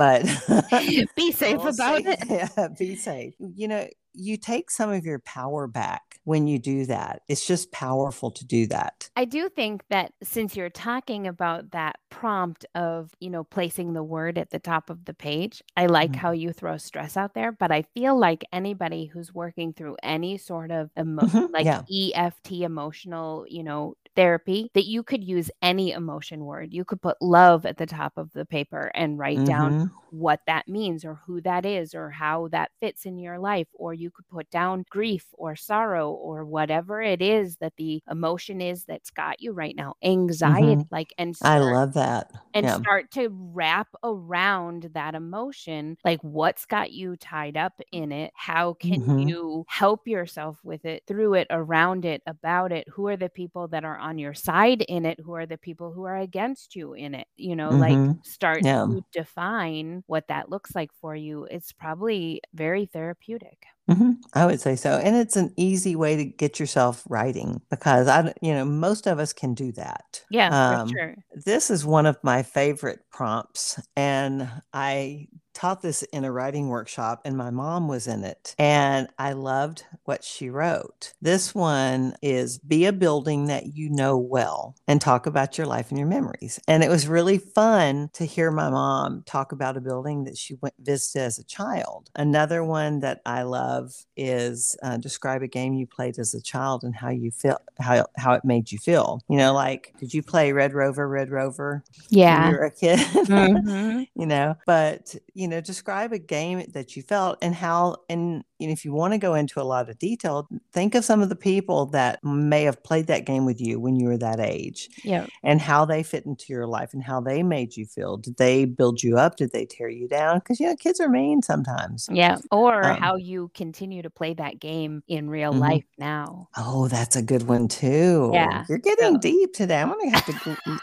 but 0.00 0.24
be 1.14 1.30
safe 1.32 1.62
about 1.62 2.00
it. 2.06 2.18
yeah 2.30 2.68
be 2.78 2.96
safe. 2.96 3.34
You 3.38 3.68
know 3.68 3.88
you 4.12 4.36
take 4.36 4.70
some 4.70 4.90
of 4.90 5.04
your 5.04 5.18
power 5.20 5.66
back 5.66 6.20
when 6.24 6.46
you 6.46 6.58
do 6.58 6.86
that. 6.86 7.22
It's 7.28 7.46
just 7.46 7.72
powerful 7.72 8.30
to 8.32 8.44
do 8.44 8.66
that. 8.68 9.10
I 9.16 9.24
do 9.24 9.48
think 9.48 9.84
that 9.90 10.12
since 10.22 10.56
you're 10.56 10.70
talking 10.70 11.26
about 11.26 11.70
that 11.72 11.96
prompt 12.10 12.66
of, 12.74 13.10
you 13.20 13.30
know, 13.30 13.44
placing 13.44 13.92
the 13.92 14.02
word 14.02 14.38
at 14.38 14.50
the 14.50 14.58
top 14.58 14.90
of 14.90 15.04
the 15.04 15.14
page, 15.14 15.62
I 15.76 15.86
like 15.86 16.12
mm-hmm. 16.12 16.20
how 16.20 16.32
you 16.32 16.52
throw 16.52 16.76
stress 16.76 17.16
out 17.16 17.34
there, 17.34 17.52
but 17.52 17.72
I 17.72 17.82
feel 17.94 18.18
like 18.18 18.44
anybody 18.52 19.06
who's 19.06 19.34
working 19.34 19.72
through 19.72 19.96
any 20.02 20.38
sort 20.38 20.70
of 20.70 20.90
emo- 20.98 21.22
mm-hmm. 21.22 21.52
like 21.52 21.66
yeah. 21.66 21.82
EFT 22.14 22.52
emotional, 22.52 23.44
you 23.48 23.62
know, 23.62 23.94
therapy 24.20 24.70
that 24.74 24.84
you 24.84 25.02
could 25.02 25.24
use 25.24 25.50
any 25.62 25.92
emotion 25.92 26.44
word. 26.44 26.74
You 26.74 26.84
could 26.84 27.00
put 27.00 27.16
love 27.22 27.64
at 27.64 27.78
the 27.78 27.86
top 27.86 28.12
of 28.18 28.30
the 28.34 28.44
paper 28.44 28.90
and 28.94 29.18
write 29.18 29.38
mm-hmm. 29.38 29.46
down 29.46 29.90
what 30.10 30.40
that 30.46 30.68
means 30.68 31.06
or 31.06 31.14
who 31.26 31.40
that 31.40 31.64
is 31.64 31.94
or 31.94 32.10
how 32.10 32.48
that 32.48 32.70
fits 32.80 33.06
in 33.06 33.18
your 33.18 33.38
life. 33.38 33.68
Or 33.72 33.94
you 33.94 34.10
could 34.10 34.28
put 34.28 34.50
down 34.50 34.84
grief 34.90 35.24
or 35.32 35.56
sorrow 35.56 36.10
or 36.10 36.44
whatever 36.44 37.00
it 37.00 37.22
is 37.22 37.56
that 37.62 37.72
the 37.78 38.02
emotion 38.10 38.60
is 38.60 38.84
that's 38.84 39.10
got 39.10 39.40
you 39.40 39.52
right 39.52 39.74
now, 39.74 39.94
anxiety, 40.02 40.66
mm-hmm. 40.66 40.94
like, 40.94 41.14
and 41.16 41.34
start, 41.34 41.54
I 41.54 41.58
love 41.60 41.94
that. 41.94 42.30
And 42.52 42.66
yeah. 42.66 42.78
start 42.78 43.10
to 43.12 43.28
wrap 43.30 43.88
around 44.02 44.90
that 44.94 45.14
emotion, 45.14 45.96
like 46.04 46.20
what's 46.22 46.66
got 46.66 46.92
you 46.92 47.16
tied 47.16 47.56
up 47.56 47.80
in 47.92 48.12
it? 48.12 48.32
How 48.34 48.74
can 48.74 49.02
mm-hmm. 49.02 49.28
you 49.28 49.64
help 49.68 50.06
yourself 50.06 50.58
with 50.64 50.84
it, 50.84 51.04
through 51.06 51.34
it, 51.34 51.46
around 51.50 52.04
it, 52.04 52.22
about 52.26 52.72
it? 52.72 52.88
Who 52.88 53.06
are 53.08 53.16
the 53.16 53.28
people 53.28 53.68
that 53.68 53.84
are 53.84 53.98
on 53.98 54.18
your 54.18 54.34
side 54.34 54.82
in 54.82 55.06
it? 55.06 55.20
Who 55.20 55.34
are 55.34 55.46
the 55.46 55.58
people 55.58 55.92
who 55.92 56.04
are 56.04 56.16
against 56.16 56.74
you 56.74 56.94
in 56.94 57.14
it? 57.14 57.28
You 57.36 57.54
know, 57.56 57.70
mm-hmm. 57.70 58.06
like 58.06 58.16
start 58.24 58.64
yeah. 58.64 58.84
to 58.84 59.04
define 59.12 60.02
what 60.06 60.28
that 60.28 60.50
looks 60.50 60.74
like 60.74 60.90
for 61.00 61.14
you. 61.14 61.46
It's 61.50 61.72
probably 61.72 62.42
very 62.52 62.86
therapeutic. 62.86 63.64
Mm-hmm. 63.90 64.12
I 64.34 64.46
would 64.46 64.60
say 64.60 64.76
so. 64.76 64.98
And 64.98 65.16
it's 65.16 65.36
an 65.36 65.52
easy 65.56 65.96
way 65.96 66.14
to 66.16 66.24
get 66.24 66.60
yourself 66.60 67.02
writing 67.08 67.60
because 67.70 68.06
I, 68.06 68.32
you 68.40 68.54
know, 68.54 68.64
most 68.64 69.08
of 69.08 69.18
us 69.18 69.32
can 69.32 69.52
do 69.52 69.72
that. 69.72 70.22
Yeah, 70.30 70.80
um, 70.80 70.88
sure. 70.88 71.16
This 71.34 71.70
is 71.70 71.84
one 71.84 72.06
of 72.06 72.16
my 72.22 72.44
favorite 72.44 73.00
prompts. 73.10 73.80
And 73.96 74.48
I 74.72 75.26
taught 75.52 75.82
this 75.82 76.02
in 76.04 76.24
a 76.24 76.32
writing 76.32 76.68
workshop 76.68 77.20
and 77.24 77.36
my 77.36 77.50
mom 77.50 77.88
was 77.88 78.06
in 78.06 78.24
it 78.24 78.54
and 78.58 79.08
I 79.18 79.32
loved 79.32 79.84
what 80.04 80.24
she 80.24 80.50
wrote. 80.50 81.12
This 81.20 81.54
one 81.54 82.14
is 82.22 82.58
be 82.58 82.86
a 82.86 82.92
building 82.92 83.46
that 83.46 83.76
you 83.76 83.90
know 83.90 84.16
well 84.16 84.76
and 84.86 85.00
talk 85.00 85.26
about 85.26 85.58
your 85.58 85.66
life 85.66 85.90
and 85.90 85.98
your 85.98 86.08
memories. 86.08 86.60
And 86.66 86.82
it 86.82 86.88
was 86.88 87.08
really 87.08 87.38
fun 87.38 88.10
to 88.14 88.24
hear 88.24 88.50
my 88.50 88.70
mom 88.70 89.22
talk 89.26 89.52
about 89.52 89.76
a 89.76 89.80
building 89.80 90.24
that 90.24 90.36
she 90.36 90.54
went 90.60 90.74
visited 90.78 91.22
as 91.22 91.38
a 91.38 91.44
child. 91.44 92.10
Another 92.14 92.64
one 92.64 93.00
that 93.00 93.20
I 93.26 93.42
love 93.42 94.06
is 94.16 94.76
uh, 94.82 94.96
describe 94.96 95.42
a 95.42 95.48
game 95.48 95.74
you 95.74 95.86
played 95.86 96.18
as 96.18 96.34
a 96.34 96.42
child 96.42 96.84
and 96.84 96.94
how 96.94 97.10
you 97.10 97.30
feel 97.30 97.58
how 97.78 98.06
how 98.16 98.32
it 98.32 98.44
made 98.44 98.72
you 98.72 98.78
feel. 98.78 99.20
You 99.28 99.36
know, 99.36 99.52
like 99.52 99.94
did 99.98 100.14
you 100.14 100.22
play 100.22 100.52
Red 100.52 100.74
Rover 100.74 101.08
Red 101.08 101.30
Rover? 101.30 101.84
Yeah. 102.08 102.44
When 102.44 102.52
you 102.52 102.58
were 102.58 102.64
a 102.64 102.70
kid. 102.70 103.00
Mm-hmm. 103.30 104.02
you 104.20 104.26
know, 104.26 104.56
but 104.66 105.14
you 105.34 105.46
know, 105.50 105.60
describe 105.60 106.12
a 106.12 106.18
game 106.18 106.64
that 106.72 106.96
you 106.96 107.02
felt 107.02 107.38
and 107.42 107.54
how, 107.54 107.96
and 108.08 108.44
if 108.58 108.84
you 108.84 108.92
want 108.92 109.12
to 109.12 109.18
go 109.18 109.34
into 109.34 109.60
a 109.60 109.64
lot 109.64 109.88
of 109.88 109.98
detail, 109.98 110.48
think 110.72 110.94
of 110.94 111.04
some 111.04 111.20
of 111.22 111.28
the 111.28 111.36
people 111.36 111.86
that 111.86 112.22
may 112.24 112.62
have 112.64 112.82
played 112.82 113.06
that 113.08 113.26
game 113.26 113.44
with 113.44 113.60
you 113.60 113.78
when 113.78 113.96
you 113.96 114.08
were 114.08 114.18
that 114.18 114.40
age. 114.40 114.88
Yeah. 115.04 115.26
And 115.42 115.60
how 115.60 115.84
they 115.84 116.02
fit 116.02 116.26
into 116.26 116.46
your 116.48 116.66
life 116.66 116.94
and 116.94 117.02
how 117.02 117.20
they 117.20 117.42
made 117.42 117.76
you 117.76 117.86
feel. 117.86 118.16
Did 118.16 118.36
they 118.36 118.64
build 118.64 119.02
you 119.02 119.18
up? 119.18 119.36
Did 119.36 119.52
they 119.52 119.66
tear 119.66 119.88
you 119.88 120.08
down? 120.08 120.38
Because, 120.38 120.60
you 120.60 120.66
know, 120.66 120.76
kids 120.76 121.00
are 121.00 121.08
mean 121.08 121.42
sometimes. 121.42 122.08
Yeah. 122.12 122.38
Or 122.50 122.84
um, 122.84 122.96
how 122.98 123.16
you 123.16 123.50
continue 123.54 124.02
to 124.02 124.10
play 124.10 124.34
that 124.34 124.60
game 124.60 125.02
in 125.08 125.28
real 125.28 125.52
mm-hmm. 125.52 125.60
life 125.60 125.84
now. 125.98 126.48
Oh, 126.56 126.88
that's 126.88 127.16
a 127.16 127.22
good 127.22 127.48
one 127.48 127.68
too. 127.68 128.30
Yeah. 128.32 128.64
You're 128.68 128.78
getting 128.78 129.14
so. 129.14 129.18
deep 129.18 129.52
today. 129.52 129.80
I'm 129.80 129.88
going 129.88 130.10
to 130.10 130.16
have 130.16 130.26
to 130.26 130.80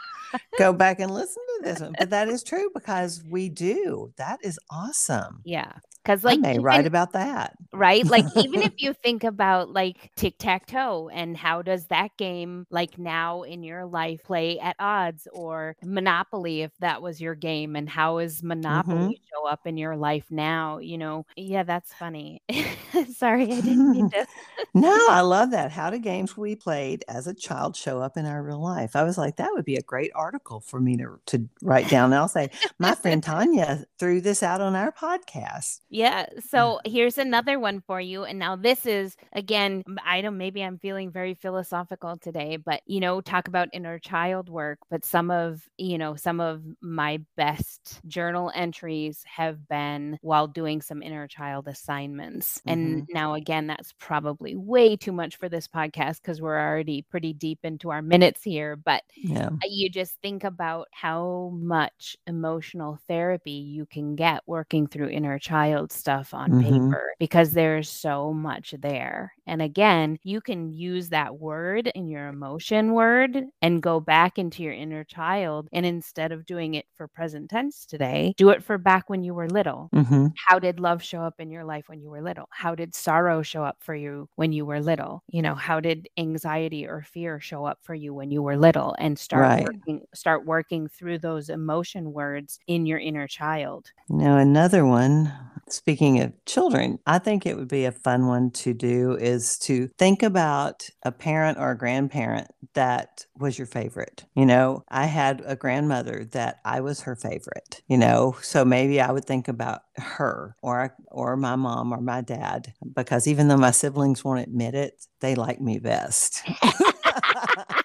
go 0.57 0.73
back 0.73 0.99
and 0.99 1.13
listen 1.13 1.43
to 1.57 1.63
this 1.63 1.79
one. 1.79 1.93
But 1.97 2.09
that 2.09 2.27
is 2.29 2.43
true 2.43 2.69
because 2.73 3.23
we 3.29 3.49
do. 3.49 4.13
That 4.17 4.39
is 4.43 4.59
awesome. 4.69 5.41
Yeah. 5.45 5.71
Because 6.07 6.23
like 6.23 6.39
I 6.39 6.41
may 6.41 6.51
even, 6.51 6.63
write 6.63 6.85
about 6.85 7.11
that. 7.11 7.57
Right. 7.73 8.05
Like 8.05 8.23
even 8.37 8.61
if 8.61 8.71
you 8.77 8.93
think 8.93 9.25
about 9.25 9.73
like 9.73 10.09
tic-tac-toe 10.15 11.09
and 11.11 11.35
how 11.35 11.61
does 11.61 11.87
that 11.87 12.15
game 12.15 12.65
like 12.69 12.97
now 12.97 13.41
in 13.41 13.61
your 13.61 13.85
life 13.85 14.23
play 14.23 14.57
at 14.57 14.77
odds 14.79 15.27
or 15.33 15.75
Monopoly 15.83 16.61
if 16.61 16.71
that 16.79 17.01
was 17.01 17.19
your 17.19 17.35
game 17.35 17.75
and 17.75 17.89
how 17.89 18.19
is 18.19 18.41
Monopoly 18.41 18.95
mm-hmm. 18.95 19.23
show 19.29 19.45
up 19.49 19.67
in 19.67 19.75
your 19.75 19.97
life 19.97 20.23
now? 20.29 20.77
You 20.77 20.97
know, 20.97 21.25
yeah, 21.35 21.63
that's 21.63 21.93
funny. 21.93 22.41
Sorry, 23.13 23.51
I 23.51 23.59
didn't 23.59 23.91
mean 23.91 24.09
to. 24.11 24.25
no, 24.73 25.07
I 25.09 25.19
love 25.19 25.51
that. 25.51 25.71
How 25.71 25.89
do 25.89 25.99
games 25.99 26.37
we 26.37 26.55
played 26.55 27.03
as 27.09 27.27
a 27.27 27.33
child 27.33 27.75
show 27.75 27.99
up 27.99 28.15
in 28.15 28.25
our 28.25 28.41
real 28.41 28.63
life? 28.63 28.95
I 28.95 29.03
was 29.03 29.17
like, 29.17 29.35
that 29.35 29.51
would 29.51 29.65
be 29.65 29.75
a 29.75 29.81
great 29.81 30.11
article 30.15 30.61
for 30.61 30.79
me 30.79 30.95
to, 30.95 31.19
to 31.25 31.49
write 31.61 31.89
down. 31.89 32.05
And 32.05 32.15
I'll 32.15 32.29
say, 32.29 32.49
my 32.79 32.95
friend 32.95 33.21
Tanya 33.21 33.83
threw 33.99 34.21
this 34.21 34.41
out 34.41 34.61
on 34.61 34.73
our 34.73 34.93
podcast. 34.93 35.81
Yeah. 35.97 36.27
So 36.47 36.79
here's 36.85 37.17
another 37.17 37.59
one 37.59 37.81
for 37.81 37.99
you. 37.99 38.23
And 38.23 38.37
now 38.37 38.55
this 38.55 38.85
is 38.85 39.17
again, 39.33 39.83
I 40.05 40.21
don't 40.21 40.37
maybe 40.37 40.63
I'm 40.63 40.77
feeling 40.77 41.09
very 41.09 41.33
philosophical 41.33 42.17
today, 42.17 42.57
but 42.57 42.81
you 42.85 42.99
know, 42.99 43.19
talk 43.19 43.47
about 43.47 43.69
inner 43.73 43.97
child 43.97 44.47
work. 44.47 44.77
But 44.91 45.03
some 45.03 45.31
of, 45.31 45.67
you 45.79 45.97
know, 45.97 46.15
some 46.15 46.39
of 46.39 46.61
my 46.81 47.19
best 47.35 47.99
journal 48.05 48.51
entries 48.53 49.23
have 49.25 49.67
been 49.67 50.19
while 50.21 50.45
doing 50.45 50.83
some 50.83 51.01
inner 51.01 51.27
child 51.27 51.67
assignments. 51.67 52.59
Mm-hmm. 52.59 52.69
And 52.69 53.07
now 53.11 53.33
again, 53.33 53.65
that's 53.65 53.95
probably 53.97 54.55
way 54.55 54.97
too 54.97 55.11
much 55.11 55.37
for 55.37 55.49
this 55.49 55.67
podcast 55.67 56.21
because 56.21 56.39
we're 56.39 56.59
already 56.59 57.01
pretty 57.01 57.33
deep 57.33 57.59
into 57.63 57.89
our 57.89 58.03
minutes 58.03 58.43
here. 58.43 58.75
But 58.75 59.01
yeah. 59.15 59.49
you 59.63 59.89
just 59.89 60.13
think 60.21 60.43
about 60.43 60.89
how 60.91 61.51
much 61.55 62.15
emotional 62.27 62.99
therapy 63.07 63.49
you 63.49 63.87
can 63.87 64.15
get 64.15 64.43
working 64.45 64.85
through 64.85 65.09
inner 65.09 65.39
child 65.39 65.86
stuff 65.91 66.33
on 66.33 66.51
mm-hmm. 66.51 66.89
paper 66.89 67.13
because 67.19 67.51
there's 67.51 67.89
so 67.89 68.33
much 68.33 68.73
there. 68.79 69.33
And 69.45 69.61
again, 69.61 70.19
you 70.23 70.41
can 70.41 70.71
use 70.71 71.09
that 71.09 71.39
word 71.39 71.87
in 71.95 72.07
your 72.07 72.27
emotion 72.27 72.93
word 72.93 73.43
and 73.61 73.81
go 73.81 73.99
back 73.99 74.37
into 74.37 74.63
your 74.63 74.73
inner 74.73 75.03
child. 75.03 75.69
And 75.71 75.85
instead 75.85 76.31
of 76.31 76.45
doing 76.45 76.75
it 76.75 76.85
for 76.95 77.07
present 77.07 77.49
tense 77.49 77.85
today, 77.85 78.33
do 78.37 78.49
it 78.49 78.63
for 78.63 78.77
back 78.77 79.09
when 79.09 79.23
you 79.23 79.33
were 79.33 79.49
little. 79.49 79.89
Mm-hmm. 79.95 80.27
How 80.35 80.59
did 80.59 80.79
love 80.79 81.01
show 81.01 81.21
up 81.21 81.35
in 81.39 81.49
your 81.49 81.63
life 81.63 81.85
when 81.87 82.01
you 82.01 82.09
were 82.09 82.21
little? 82.21 82.47
How 82.51 82.75
did 82.75 82.93
sorrow 82.93 83.41
show 83.41 83.63
up 83.63 83.77
for 83.79 83.95
you 83.95 84.29
when 84.35 84.51
you 84.51 84.65
were 84.65 84.81
little? 84.81 85.23
You 85.27 85.41
know, 85.41 85.55
how 85.55 85.79
did 85.79 86.09
anxiety 86.17 86.85
or 86.85 87.01
fear 87.01 87.39
show 87.39 87.65
up 87.65 87.79
for 87.81 87.95
you 87.95 88.13
when 88.13 88.31
you 88.31 88.41
were 88.41 88.57
little? 88.57 88.95
And 88.99 89.17
start 89.17 89.41
right. 89.41 89.63
working, 89.63 90.01
start 90.13 90.45
working 90.45 90.87
through 90.87 91.19
those 91.19 91.49
emotion 91.49 92.13
words 92.13 92.59
in 92.67 92.85
your 92.85 92.99
inner 92.99 93.27
child. 93.27 93.91
Now, 94.09 94.37
another 94.37 94.85
one 94.85 95.31
Speaking 95.69 96.21
of 96.21 96.31
children, 96.45 96.99
I 97.05 97.19
think 97.19 97.45
it 97.45 97.57
would 97.57 97.67
be 97.67 97.83
a 97.85 97.91
fun 97.91 98.27
one 98.27 98.51
to 98.51 98.73
do 98.73 99.17
is 99.19 99.57
to 99.59 99.87
think 99.97 100.23
about 100.23 100.89
a 101.03 101.11
parent 101.11 101.57
or 101.57 101.71
a 101.71 101.77
grandparent 101.77 102.47
that 102.73 103.25
was 103.37 103.57
your 103.57 103.67
favorite. 103.67 104.23
You 104.33 104.45
know, 104.45 104.83
I 104.87 105.05
had 105.07 105.43
a 105.45 105.57
grandmother 105.57 106.25
that 106.31 106.59
I 106.63 106.79
was 106.79 107.01
her 107.01 107.17
favorite, 107.17 107.81
you 107.87 107.97
know, 107.97 108.37
so 108.41 108.63
maybe 108.63 109.01
I 109.01 109.11
would 109.11 109.25
think 109.25 109.49
about 109.49 109.81
her 109.97 110.55
or 110.61 110.95
or 111.11 111.35
my 111.35 111.57
mom 111.57 111.91
or 111.91 111.99
my 111.99 112.21
dad 112.21 112.73
because 112.95 113.27
even 113.27 113.49
though 113.49 113.57
my 113.57 113.71
siblings 113.71 114.23
won't 114.23 114.39
admit 114.47 114.73
it, 114.73 115.05
they 115.19 115.35
like 115.35 115.59
me 115.59 115.79
best. 115.79 116.43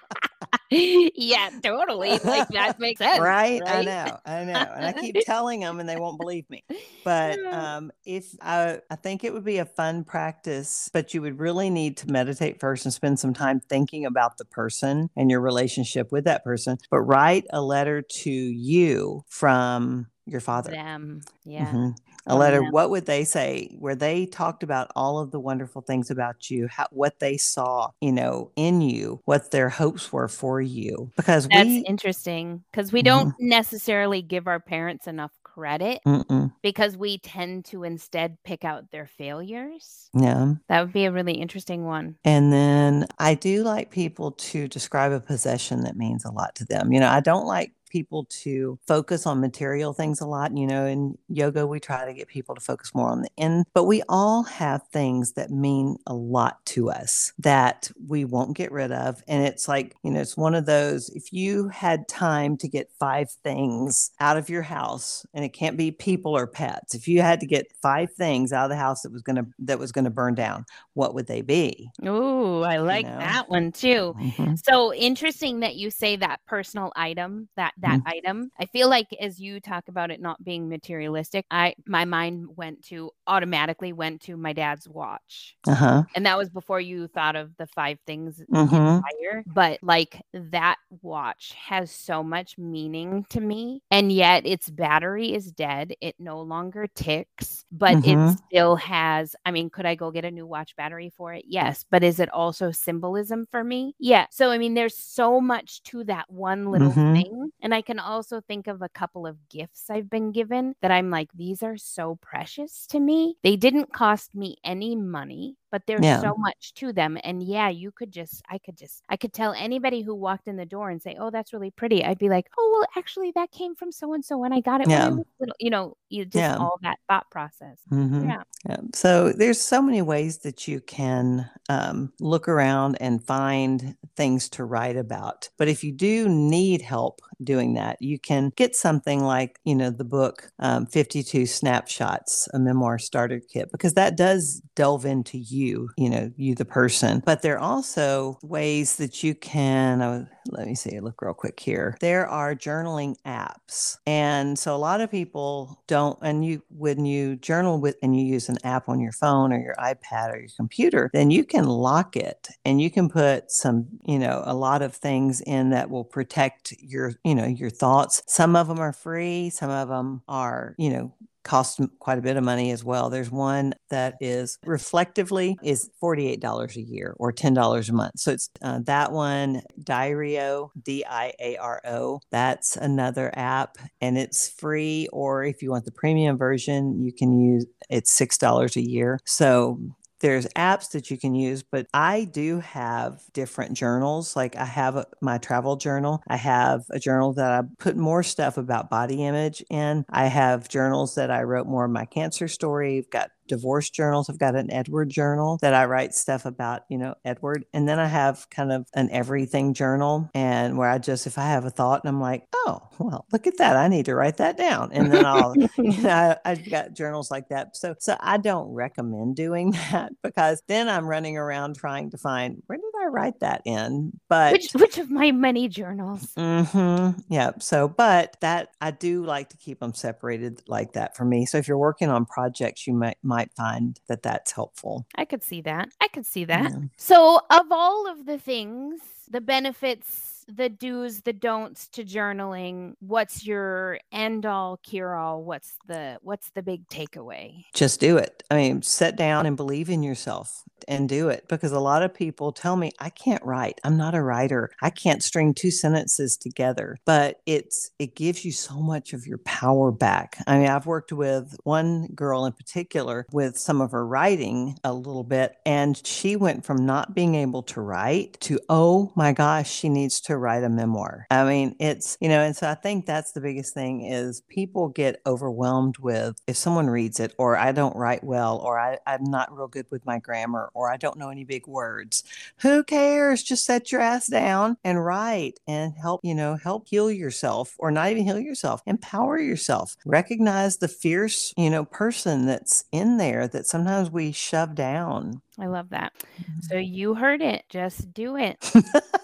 yeah, 1.15 1.49
totally. 1.61 2.19
Like 2.23 2.47
that 2.49 2.79
makes 2.79 2.97
sense. 2.99 3.19
right? 3.19 3.61
I 3.65 3.83
know, 3.83 4.17
I 4.25 4.43
know. 4.43 4.53
And 4.53 4.85
I 4.85 4.93
keep 4.99 5.15
telling 5.25 5.59
them 5.59 5.79
and 5.79 5.87
they 5.87 5.97
won't 5.97 6.19
believe 6.19 6.49
me. 6.49 6.63
But 7.03 7.39
um, 7.45 7.91
if 8.05 8.35
I, 8.41 8.79
I 8.89 8.95
think 8.95 9.23
it 9.23 9.33
would 9.33 9.43
be 9.43 9.57
a 9.57 9.65
fun 9.65 10.03
practice, 10.03 10.89
but 10.93 11.13
you 11.13 11.21
would 11.21 11.39
really 11.39 11.69
need 11.69 11.97
to 11.97 12.11
meditate 12.11 12.59
first 12.59 12.85
and 12.85 12.93
spend 12.93 13.19
some 13.19 13.33
time 13.33 13.59
thinking 13.59 14.05
about 14.05 14.37
the 14.37 14.45
person 14.45 15.09
and 15.15 15.29
your 15.29 15.41
relationship 15.41 16.11
with 16.11 16.25
that 16.25 16.43
person. 16.43 16.77
But 16.89 17.01
write 17.01 17.45
a 17.51 17.61
letter 17.61 18.01
to 18.01 18.31
you 18.31 19.23
from 19.27 20.07
your 20.25 20.41
father. 20.41 20.71
Them. 20.71 21.21
Yeah. 21.45 21.71
Mhm. 21.71 21.95
A 22.25 22.35
letter. 22.37 22.61
them. 22.61 22.71
What 22.71 22.89
would 22.89 23.05
they 23.05 23.23
say? 23.25 23.75
Where 23.79 23.95
they 23.95 24.25
talked 24.25 24.63
about 24.63 24.91
all 24.95 25.19
of 25.19 25.31
the 25.31 25.39
wonderful 25.39 25.81
things 25.81 26.09
about 26.09 26.49
you, 26.49 26.67
how, 26.67 26.87
what 26.91 27.19
they 27.19 27.37
saw, 27.37 27.89
you 28.01 28.11
know, 28.13 28.51
in 28.55 28.81
you, 28.81 29.21
what 29.25 29.51
their 29.51 29.69
hopes 29.69 30.11
were 30.13 30.27
for 30.29 30.61
you. 30.61 31.11
Because 31.17 31.47
That's 31.49 31.65
we, 31.67 31.79
interesting 31.79 32.63
because 32.71 32.93
we 32.93 33.01
Mhm. 33.01 33.05
don't 33.05 33.33
necessarily 33.39 34.21
give 34.21 34.47
our 34.47 34.59
parents 34.61 35.07
enough 35.07 35.31
credit 35.43 35.99
Mm-mm, 36.07 36.51
because 36.63 36.97
we 36.97 37.19
tend 37.19 37.65
to 37.65 37.83
instead 37.83 38.37
pick 38.43 38.63
out 38.65 38.89
their 38.91 39.05
failures. 39.05 40.09
yeah. 40.15 40.53
That 40.69 40.81
would 40.81 40.93
be 40.93 41.05
a 41.05 41.11
really 41.11 41.33
interesting 41.33 41.85
one. 41.85 42.15
And 42.25 42.51
then 42.51 43.05
I 43.19 43.35
do 43.35 43.63
like 43.63 43.91
people 43.91 44.31
to 44.31 44.67
describe 44.67 45.11
a 45.11 45.19
possession 45.19 45.83
that 45.83 45.95
means 45.97 46.25
a 46.25 46.31
lot 46.31 46.55
to 46.55 46.65
them. 46.65 46.91
You 46.93 46.99
know, 47.01 47.09
I 47.09 47.19
don't 47.19 47.45
like 47.45 47.73
people 47.93 48.25
to 48.29 48.79
focus 48.87 49.27
on 49.27 49.39
material 49.39 49.93
things 49.93 50.19
a 50.19 50.25
lot. 50.25 50.57
You 50.57 50.65
know, 50.65 50.85
in 50.87 51.15
yoga, 51.29 51.67
we 51.67 51.79
try 51.79 52.05
to 52.05 52.13
get 52.13 52.27
people 52.27 52.55
to 52.55 52.61
focus 52.61 52.91
more 52.95 53.09
on 53.09 53.21
the 53.21 53.29
end, 53.37 53.65
but 53.73 53.83
we 53.83 54.01
all 54.09 54.41
have 54.43 54.81
things 54.91 55.33
that 55.33 55.51
mean 55.51 55.97
a 56.07 56.13
lot 56.15 56.65
to 56.65 56.89
us 56.89 57.31
that 57.37 57.91
we 58.07 58.25
won't 58.25 58.57
get 58.57 58.71
rid 58.71 58.91
of. 58.91 59.23
And 59.27 59.45
it's 59.45 59.67
like, 59.67 59.95
you 60.03 60.09
know, 60.09 60.21
it's 60.21 60.35
one 60.35 60.55
of 60.55 60.65
those 60.65 61.09
if 61.09 61.31
you 61.31 61.67
had 61.67 62.07
time 62.07 62.57
to 62.57 62.67
get 62.67 62.89
five 62.99 63.29
things 63.43 64.09
out 64.19 64.37
of 64.37 64.49
your 64.49 64.63
house, 64.63 65.25
and 65.35 65.45
it 65.45 65.53
can't 65.53 65.77
be 65.77 65.91
people 65.91 66.35
or 66.35 66.47
pets, 66.47 66.95
if 66.95 67.07
you 67.07 67.21
had 67.21 67.39
to 67.39 67.45
get 67.45 67.71
five 67.81 68.11
things 68.11 68.51
out 68.51 68.63
of 68.63 68.69
the 68.71 68.75
house 68.75 69.03
that 69.03 69.11
was 69.11 69.21
going 69.21 69.35
to, 69.35 69.45
that 69.59 69.77
was 69.77 69.91
going 69.91 70.05
to 70.05 70.09
burn 70.09 70.33
down, 70.33 70.65
what 70.95 71.13
would 71.13 71.27
they 71.27 71.41
be? 71.41 71.91
Ooh, 72.05 72.63
I 72.63 72.77
like 72.77 73.05
know? 73.05 73.19
that 73.19 73.49
one 73.49 73.71
too. 73.71 74.15
Mhm. 74.17 74.57
So 74.65 74.91
interesting 74.93 75.59
that 75.59 75.75
you 75.75 75.91
say 75.91 76.15
that 76.15 76.39
personal 76.47 76.91
item, 76.95 77.49
that 77.55 77.73
that 77.83 77.99
Mm. 77.99 78.07
item. 78.07 78.51
I 78.59 78.65
feel 78.65 78.89
like 78.89 79.07
as 79.21 79.39
you 79.39 79.59
talk 79.59 79.87
about 79.87 80.09
it 80.11 80.19
not 80.19 80.43
being 80.43 80.67
materialistic, 80.69 81.45
I 81.51 81.75
my 81.85 82.05
mind 82.05 82.47
went 82.57 82.83
to 82.85 83.11
automatically 83.27 83.93
went 83.93 84.21
to 84.23 84.35
my 84.35 84.53
dad's 84.53 84.89
watch. 84.89 85.55
Uh-huh. 85.67 86.03
And 86.15 86.25
that 86.25 86.37
was 86.37 86.49
before 86.49 86.81
you 86.81 87.07
thought 87.07 87.35
of 87.35 87.55
the 87.57 87.67
five 87.67 87.99
things 88.07 88.41
Mhm. 88.51 89.01
prior. 89.01 89.43
But 89.47 89.79
like 89.83 90.21
that 90.33 90.77
watch 91.01 91.53
has 91.53 91.91
so 91.91 92.23
much 92.23 92.57
meaning 92.57 93.25
to 93.29 93.39
me. 93.41 93.81
And 93.91 94.11
yet 94.11 94.45
its 94.45 94.69
battery 94.69 95.33
is 95.33 95.51
dead. 95.51 95.93
It 96.01 96.15
no 96.19 96.41
longer 96.41 96.87
ticks, 96.95 97.65
but 97.71 97.93
it 97.97 98.17
Mhm. 98.17 98.37
still 98.47 98.75
has. 98.77 99.35
I 99.45 99.51
mean, 99.51 99.69
could 99.69 99.85
I 99.85 99.95
go 99.95 100.09
get 100.11 100.25
a 100.25 100.31
new 100.31 100.47
watch 100.47 100.75
battery 100.75 101.09
for 101.15 101.33
it? 101.33 101.45
Yes. 101.47 101.85
But 101.91 102.03
is 102.03 102.19
it 102.19 102.29
also 102.33 102.71
symbolism 102.71 103.45
for 103.51 103.63
me? 103.63 103.95
Yeah. 103.99 104.25
So, 104.31 104.51
I 104.51 104.57
mean, 104.57 104.73
there's 104.73 104.97
so 104.97 105.41
much 105.41 105.83
to 105.83 106.03
that 106.05 106.29
one 106.31 106.71
little 106.71 106.91
Mhm. 106.91 107.13
thing. 107.13 107.51
And 107.61 107.72
I 107.73 107.81
can 107.81 107.99
also 107.99 108.41
think 108.41 108.67
of 108.67 108.81
a 108.81 108.89
couple 108.89 109.25
of 109.25 109.49
gifts 109.49 109.89
I've 109.89 110.09
been 110.09 110.31
given 110.31 110.75
that 110.81 110.91
I'm 110.91 111.09
like, 111.09 111.29
these 111.33 111.63
are 111.63 111.77
so 111.77 112.17
precious 112.21 112.85
to 112.87 112.99
me. 112.99 113.35
They 113.43 113.55
didn't 113.55 113.93
cost 113.93 114.35
me 114.35 114.57
any 114.63 114.95
money 114.95 115.57
but 115.73 115.81
there's 115.87 116.03
Yeah. 116.05 116.21
so 116.21 116.35
much 116.37 116.73
to 116.75 116.93
them 116.93 117.17
and 117.23 117.41
yeah 117.41 117.67
you 117.67 117.91
could 117.91 118.11
just 118.11 118.43
i 118.49 118.59
could 118.59 118.77
just 118.77 119.01
i 119.09 119.17
could 119.17 119.33
tell 119.33 119.53
anybody 119.53 120.03
who 120.03 120.13
walked 120.13 120.47
in 120.47 120.55
the 120.55 120.65
door 120.75 120.91
and 120.91 121.01
say 121.01 121.17
oh 121.19 121.31
that's 121.31 121.51
really 121.51 121.71
pretty 121.71 122.05
i'd 122.05 122.19
be 122.19 122.29
like 122.29 122.45
oh 122.59 122.69
well 122.73 122.87
actually 122.95 123.31
that 123.33 123.49
came 123.51 123.73
from 123.75 123.91
so 123.91 124.13
and 124.13 124.23
so 124.23 124.43
and 124.43 124.53
i 124.53 124.59
got 124.61 124.81
it 124.81 124.87
Yeah. 124.87 125.09
little 125.39 125.55
you 125.59 125.71
know 125.71 125.97
you 126.09 126.25
just 126.25 126.35
Yeah. 126.37 126.57
all 126.57 126.77
that 126.83 126.97
thought 127.09 127.27
process 127.31 127.77
Mhm. 127.91 128.27
yeah 128.29 128.43
Yeah. 128.69 128.77
So 128.93 129.33
there's 129.33 129.59
so 129.59 129.81
many 129.81 130.01
ways 130.01 130.33
that 130.45 130.67
you 130.69 130.79
can 130.81 131.49
um, 131.69 132.13
look 132.21 132.47
around 132.47 132.91
and 133.01 133.21
find 133.25 133.95
things 134.15 134.47
to 134.55 134.63
write 134.63 134.95
about. 135.05 135.49
But 135.57 135.67
if 135.67 135.83
you 135.83 135.91
do 135.91 136.29
need 136.29 136.81
help 136.81 137.19
doing 137.43 137.73
that, 137.73 137.95
you 138.01 138.17
can 138.19 138.51
get 138.55 138.73
something 138.75 139.19
like, 139.35 139.59
you 139.65 139.75
know, 139.75 139.89
the 139.89 140.05
book 140.17 140.49
um, 140.59 140.85
52 140.85 141.45
Snapshots, 141.45 142.47
a 142.53 142.59
memoir 142.59 142.97
starter 142.99 143.41
kit, 143.41 143.69
because 143.71 143.95
that 143.95 144.15
does 144.15 144.61
delve 144.75 145.05
into 145.05 145.37
you, 145.37 145.62
you 145.63 145.89
you 145.97 146.09
know, 146.09 146.31
you 146.35 146.55
the 146.55 146.65
person. 146.65 147.21
But 147.25 147.41
there 147.41 147.55
are 147.55 147.59
also 147.59 148.37
ways 148.43 148.97
that 148.97 149.23
you 149.23 149.35
can, 149.35 150.01
uh, 150.01 150.25
let 150.47 150.67
me 150.67 150.75
see, 150.75 150.99
look 150.99 151.21
real 151.21 151.33
quick 151.33 151.59
here. 151.59 151.97
There 152.01 152.27
are 152.27 152.55
journaling 152.55 153.15
apps. 153.25 153.97
And 154.05 154.57
so 154.57 154.75
a 154.75 154.77
lot 154.77 155.01
of 155.01 155.09
people 155.09 155.81
don't, 155.87 156.17
and 156.21 156.45
you, 156.45 156.61
when 156.69 157.05
you 157.05 157.37
journal 157.37 157.79
with, 157.79 157.95
and 158.03 158.17
you 158.17 158.25
use 158.25 158.49
an 158.49 158.57
app 158.63 158.89
on 158.89 158.99
your 158.99 159.11
phone 159.13 159.53
or 159.53 159.59
your 159.59 159.75
iPad 159.75 160.33
or 160.33 160.39
your 160.39 160.49
computer, 160.57 161.09
then 161.13 161.31
you 161.31 161.43
can 161.45 161.65
lock 161.65 162.15
it 162.15 162.49
and 162.65 162.81
you 162.81 162.91
can 162.91 163.09
put 163.09 163.51
some, 163.51 163.87
you 164.05 164.19
know, 164.19 164.43
a 164.45 164.53
lot 164.53 164.81
of 164.81 164.93
things 164.93 165.41
in 165.41 165.69
that 165.69 165.89
will 165.89 166.03
protect 166.03 166.73
your, 166.79 167.13
you 167.23 167.35
know, 167.35 167.45
your 167.45 167.69
thoughts. 167.69 168.23
Some 168.27 168.55
of 168.55 168.67
them 168.67 168.79
are 168.79 168.93
free, 168.93 169.49
some 169.49 169.69
of 169.69 169.87
them 169.87 170.21
are, 170.27 170.75
you 170.77 170.89
know, 170.89 171.13
cost 171.43 171.79
quite 171.99 172.17
a 172.17 172.21
bit 172.21 172.37
of 172.37 172.43
money 172.43 172.71
as 172.71 172.83
well. 172.83 173.09
There's 173.09 173.31
one 173.31 173.73
that 173.89 174.15
is 174.19 174.57
Reflectly 174.65 175.57
is 175.63 175.89
$48 176.01 176.75
a 176.75 176.81
year 176.81 177.15
or 177.17 177.31
$10 177.31 177.89
a 177.89 177.93
month. 177.93 178.19
So 178.19 178.31
it's 178.31 178.49
uh, 178.61 178.79
that 178.85 179.11
one, 179.11 179.61
Diaro, 179.81 180.69
D 180.81 181.05
I 181.07 181.33
A 181.39 181.57
R 181.57 181.81
O. 181.85 182.19
That's 182.31 182.75
another 182.77 183.31
app 183.35 183.77
and 184.01 184.17
it's 184.17 184.49
free. 184.49 185.07
Or 185.11 185.43
if 185.43 185.61
you 185.61 185.71
want 185.71 185.85
the 185.85 185.91
premium 185.91 186.37
version, 186.37 187.01
you 187.01 187.13
can 187.13 187.37
use 187.39 187.65
it's 187.89 188.17
$6 188.17 188.75
a 188.75 188.81
year. 188.81 189.19
So 189.25 189.79
there's 190.23 190.47
apps 190.55 190.91
that 190.91 191.11
you 191.11 191.17
can 191.17 191.35
use, 191.35 191.63
but 191.63 191.85
I 191.93 192.23
do 192.23 192.61
have 192.61 193.21
different 193.33 193.75
journals. 193.75 194.37
Like 194.37 194.55
I 194.55 194.63
have 194.63 194.95
a, 194.95 195.05
my 195.19 195.37
travel 195.37 195.75
journal. 195.75 196.23
I 196.29 196.37
have 196.37 196.85
a 196.91 196.97
journal 196.97 197.33
that 197.33 197.51
I 197.51 197.63
put 197.77 197.97
more 197.97 198.23
stuff 198.23 198.57
about 198.57 198.89
body 198.89 199.25
image 199.25 199.61
in. 199.69 200.05
I 200.09 200.27
have 200.27 200.69
journals 200.69 201.15
that 201.15 201.29
I 201.29 201.43
wrote 201.43 201.67
more 201.67 201.83
of 201.83 201.91
my 201.91 202.05
cancer 202.05 202.47
story. 202.47 202.99
I've 202.99 203.09
got 203.09 203.31
divorce 203.47 203.89
journals. 203.89 204.29
I've 204.29 204.39
got 204.39 204.55
an 204.55 204.71
Edward 204.71 205.09
journal 205.09 205.57
that 205.61 205.73
I 205.73 205.85
write 205.85 206.13
stuff 206.13 206.45
about, 206.45 206.83
you 206.89 206.97
know, 206.97 207.15
Edward. 207.25 207.65
And 207.73 207.87
then 207.87 207.99
I 207.99 208.07
have 208.07 208.49
kind 208.49 208.71
of 208.71 208.87
an 208.93 209.09
everything 209.11 209.73
journal 209.73 210.29
and 210.33 210.77
where 210.77 210.89
I 210.89 210.97
just, 210.97 211.27
if 211.27 211.37
I 211.37 211.45
have 211.45 211.65
a 211.65 211.69
thought 211.69 212.03
and 212.03 212.09
I'm 212.09 212.21
like, 212.21 212.47
oh, 212.53 212.89
well, 212.99 213.25
look 213.31 213.47
at 213.47 213.57
that. 213.57 213.75
I 213.75 213.87
need 213.87 214.05
to 214.05 214.15
write 214.15 214.37
that 214.37 214.57
down. 214.57 214.91
And 214.93 215.11
then 215.11 215.25
I'll, 215.25 215.55
you 215.77 216.01
know, 216.01 216.09
I, 216.09 216.37
I've 216.45 216.69
got 216.69 216.93
journals 216.93 217.31
like 217.31 217.49
that. 217.49 217.75
So, 217.75 217.95
so 217.99 218.17
I 218.19 218.37
don't 218.37 218.69
recommend 218.73 219.35
doing 219.35 219.71
that 219.91 220.11
because 220.21 220.61
then 220.67 220.87
I'm 220.89 221.07
running 221.07 221.37
around 221.37 221.75
trying 221.75 222.11
to 222.11 222.17
find 222.17 222.61
where 222.67 222.77
did 222.77 222.92
I 223.03 223.07
write 223.07 223.39
that 223.41 223.61
in? 223.65 224.11
But 224.29 224.53
which 224.53 224.71
which 224.73 224.97
of 224.97 225.11
my 225.11 225.31
many 225.31 225.67
journals 225.67 226.33
Mm-hmm. 226.37 227.19
Yeah. 227.29 227.51
So, 227.59 227.87
but 227.87 228.37
that 228.41 228.69
I 228.81 228.91
do 228.91 229.25
like 229.25 229.49
to 229.49 229.57
keep 229.57 229.79
them 229.79 229.93
separated 229.93 230.61
like 230.67 230.93
that 230.93 231.15
for 231.15 231.25
me. 231.25 231.45
So, 231.45 231.57
if 231.57 231.67
you're 231.67 231.77
working 231.77 232.09
on 232.09 232.25
projects, 232.25 232.87
you 232.87 232.93
might 232.93 233.17
might 233.23 233.51
find 233.53 233.99
that 234.07 234.23
that's 234.23 234.51
helpful. 234.51 235.05
i 235.15 235.25
could 235.25 235.43
see 235.43 235.61
that 235.61 235.89
i 236.01 236.07
could 236.07 236.25
see 236.25 236.45
that 236.45 236.71
Yeah. 236.71 236.77
so 236.97 237.41
of 237.49 237.65
all 237.71 238.09
of 238.11 238.25
the 238.25 238.37
things 238.37 238.99
the 239.29 239.41
benefits 239.41 240.32
the 240.47 240.69
do's 240.69 241.21
the 241.21 241.33
don'ts 241.33 241.87
to 241.89 242.03
journaling 242.03 242.93
what's 242.99 243.45
your 243.45 243.99
end 244.11 244.45
all 244.45 244.77
cure 244.77 245.15
all 245.15 245.43
what's 245.43 245.77
the 245.87 246.17
what's 246.21 246.49
the 246.51 246.61
big 246.61 246.87
takeaway 246.87 247.63
Just 247.73 247.99
do 247.99 248.17
it. 248.17 248.43
I 248.51 248.55
mean, 248.55 248.81
sit 248.81 249.15
down 249.15 249.45
and 249.45 249.57
believe 249.57 249.89
in 249.89 250.03
yourself 250.03 250.63
and 250.87 251.07
do 251.07 251.29
it 251.29 251.45
because 251.47 251.71
a 251.71 251.79
lot 251.79 252.03
of 252.03 252.13
people 252.13 252.51
tell 252.51 252.75
me 252.75 252.91
I 252.99 253.09
can't 253.09 253.43
write. 253.43 253.79
I'm 253.83 253.97
not 253.97 254.15
a 254.15 254.21
writer. 254.21 254.71
I 254.81 254.89
can't 254.89 255.23
string 255.23 255.53
two 255.53 255.71
sentences 255.71 256.37
together. 256.37 256.97
But 257.05 257.41
it's 257.45 257.91
it 257.99 258.15
gives 258.15 258.43
you 258.43 258.51
so 258.51 258.75
much 258.75 259.13
of 259.13 259.25
your 259.25 259.37
power 259.39 259.91
back. 259.91 260.37
I 260.45 260.57
mean, 260.57 260.67
I've 260.67 260.85
worked 260.85 261.13
with 261.13 261.55
one 261.63 262.07
girl 262.07 262.45
in 262.45 262.53
particular 262.53 263.25
with 263.31 263.57
some 263.57 263.81
of 263.81 263.91
her 263.91 264.05
writing 264.05 264.77
a 264.83 264.93
little 264.93 265.23
bit 265.23 265.55
and 265.65 266.05
she 266.05 266.35
went 266.35 266.65
from 266.65 266.85
not 266.85 267.15
being 267.15 267.35
able 267.35 267.63
to 267.63 267.81
write 267.81 268.39
to 268.41 268.59
oh 268.69 269.11
my 269.15 269.31
gosh, 269.31 269.71
she 269.71 269.89
needs 269.89 270.19
to 270.21 270.32
write 270.37 270.63
a 270.63 270.69
memoir. 270.69 271.25
I 271.29 271.43
mean, 271.45 271.75
it's, 271.79 272.17
you 272.19 272.29
know, 272.29 272.41
and 272.41 272.55
so 272.55 272.69
I 272.69 272.75
think 272.75 273.05
that's 273.05 273.31
the 273.31 273.41
biggest 273.41 273.73
thing 273.73 274.05
is 274.05 274.41
people 274.41 274.89
get 274.89 275.21
overwhelmed 275.25 275.97
with 275.99 276.35
if 276.47 276.57
someone 276.57 276.87
reads 276.87 277.19
it 277.19 277.33
or 277.37 277.57
I 277.57 277.71
don't 277.71 277.95
write 277.95 278.23
well 278.23 278.57
or 278.57 278.79
I, 278.79 278.97
I'm 279.05 279.23
not 279.23 279.55
real 279.55 279.67
good 279.67 279.87
with 279.91 280.05
my 280.05 280.19
grammar 280.19 280.69
or 280.73 280.91
I 280.91 280.97
don't 280.97 281.17
know 281.17 281.29
any 281.29 281.43
big 281.43 281.67
words. 281.67 282.23
Who 282.57 282.83
cares? 282.83 283.43
Just 283.43 283.65
set 283.65 283.91
your 283.91 284.01
ass 284.01 284.27
down 284.27 284.77
and 284.83 285.03
write 285.03 285.59
and 285.67 285.93
help, 285.93 286.21
you 286.23 286.35
know, 286.35 286.55
help 286.55 286.87
heal 286.87 287.11
yourself 287.11 287.75
or 287.79 287.91
not 287.91 288.09
even 288.11 288.25
heal 288.25 288.39
yourself, 288.39 288.81
empower 288.85 289.39
yourself. 289.39 289.95
Recognize 290.05 290.77
the 290.77 290.87
fierce, 290.87 291.53
you 291.57 291.69
know, 291.69 291.85
person 291.85 292.45
that's 292.45 292.85
in 292.91 293.17
there 293.17 293.47
that 293.47 293.67
sometimes 293.67 294.09
we 294.09 294.31
shove 294.31 294.75
down. 294.75 295.41
I 295.59 295.67
love 295.67 295.89
that. 295.89 296.13
Mm-hmm. 296.41 296.59
So 296.61 296.77
you 296.77 297.13
heard 297.13 297.41
it. 297.41 297.65
Just 297.69 298.13
do 298.13 298.35
it. 298.37 298.71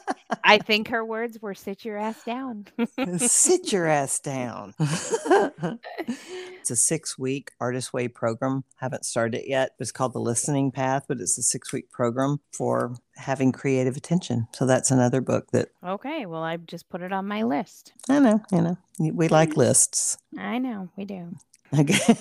I 0.50 0.58
think 0.58 0.88
her 0.88 1.06
words 1.06 1.40
were 1.40 1.54
sit 1.54 1.86
your 1.86 1.96
ass 1.96 2.24
down. 2.24 2.66
Sit 3.20 3.72
your 3.72 3.86
ass 3.86 4.20
down. 4.20 4.74
it's 4.80 6.72
a 6.72 6.76
six 6.76 7.20
week 7.20 7.52
Artist 7.60 7.94
Way 7.94 8.08
program. 8.08 8.64
Haven't 8.78 9.06
started 9.06 9.42
it 9.42 9.48
yet. 9.48 9.76
It's 9.78 9.92
called 9.92 10.14
the 10.14 10.20
Listening 10.20 10.72
Path, 10.72 11.06
but 11.08 11.20
it's 11.20 11.38
a 11.38 11.44
six 11.44 11.72
week 11.72 11.92
program 11.92 12.40
for 12.52 12.96
having 13.16 13.52
creative 13.52 13.96
attention. 13.96 14.48
So 14.56 14.66
that's 14.66 14.90
another 14.90 15.22
book 15.22 15.52
that 15.52 15.70
okay, 15.84 16.26
well, 16.26 16.42
I've 16.42 16.66
just 16.66 16.90
put 16.90 17.04
it 17.04 17.14
on 17.14 17.28
my 17.28 17.44
list. 17.44 17.94
I 18.10 18.18
know, 18.18 18.42
you 18.52 18.62
know, 18.62 18.78
we 18.98 19.28
like 19.28 19.56
lists. 19.56 20.18
I 20.36 20.58
know, 20.58 20.90
we 20.98 21.06
do. 21.06 21.36
Okay. 21.78 22.16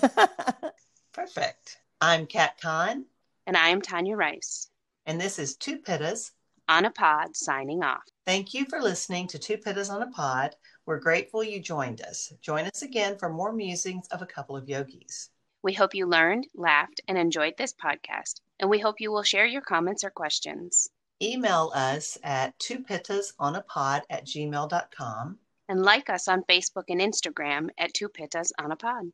Perfect. 1.13 1.79
I'm 1.99 2.27
Kat 2.27 2.61
Kahn, 2.61 3.05
And 3.47 3.57
I 3.57 3.69
am 3.69 3.81
Tanya 3.81 4.15
Rice 4.15 4.69
and 5.09 5.19
this 5.19 5.39
is 5.39 5.55
Two 5.55 5.79
Pittas. 5.79 6.31
On 6.69 6.85
a 6.85 6.91
pod 6.91 7.35
signing 7.35 7.83
off. 7.83 8.03
Thank 8.25 8.53
you 8.53 8.65
for 8.65 8.79
listening 8.79 9.27
to 9.27 9.39
Two 9.39 9.57
Pittas 9.57 9.89
on 9.89 10.03
a 10.03 10.11
Pod. 10.11 10.55
We're 10.85 10.99
grateful 10.99 11.43
you 11.43 11.59
joined 11.59 12.01
us. 12.01 12.31
Join 12.41 12.65
us 12.65 12.83
again 12.83 13.17
for 13.17 13.27
more 13.27 13.51
musings 13.51 14.07
of 14.09 14.21
a 14.21 14.27
couple 14.27 14.55
of 14.55 14.69
yogis. 14.69 15.31
We 15.63 15.73
hope 15.73 15.93
you 15.93 16.05
learned, 16.05 16.47
laughed, 16.55 17.01
and 17.07 17.17
enjoyed 17.17 17.55
this 17.57 17.73
podcast, 17.73 18.39
and 18.59 18.69
we 18.69 18.79
hope 18.79 19.01
you 19.01 19.11
will 19.11 19.23
share 19.23 19.45
your 19.45 19.61
comments 19.61 20.03
or 20.03 20.11
questions. 20.11 20.89
Email 21.21 21.71
us 21.75 22.17
at 22.23 22.57
two 22.59 22.79
pittas 22.79 23.33
on 23.39 23.55
a 23.55 23.61
pod 23.61 24.03
at 24.09 24.25
gmail.com. 24.25 25.39
And 25.67 25.83
like 25.83 26.09
us 26.09 26.27
on 26.27 26.43
Facebook 26.43 26.85
and 26.87 27.01
Instagram 27.01 27.69
at 27.77 27.93
Two 27.93 28.09
Pittas 28.09 28.51
on 28.57 28.71
a 28.71 28.75
Pod. 28.75 29.11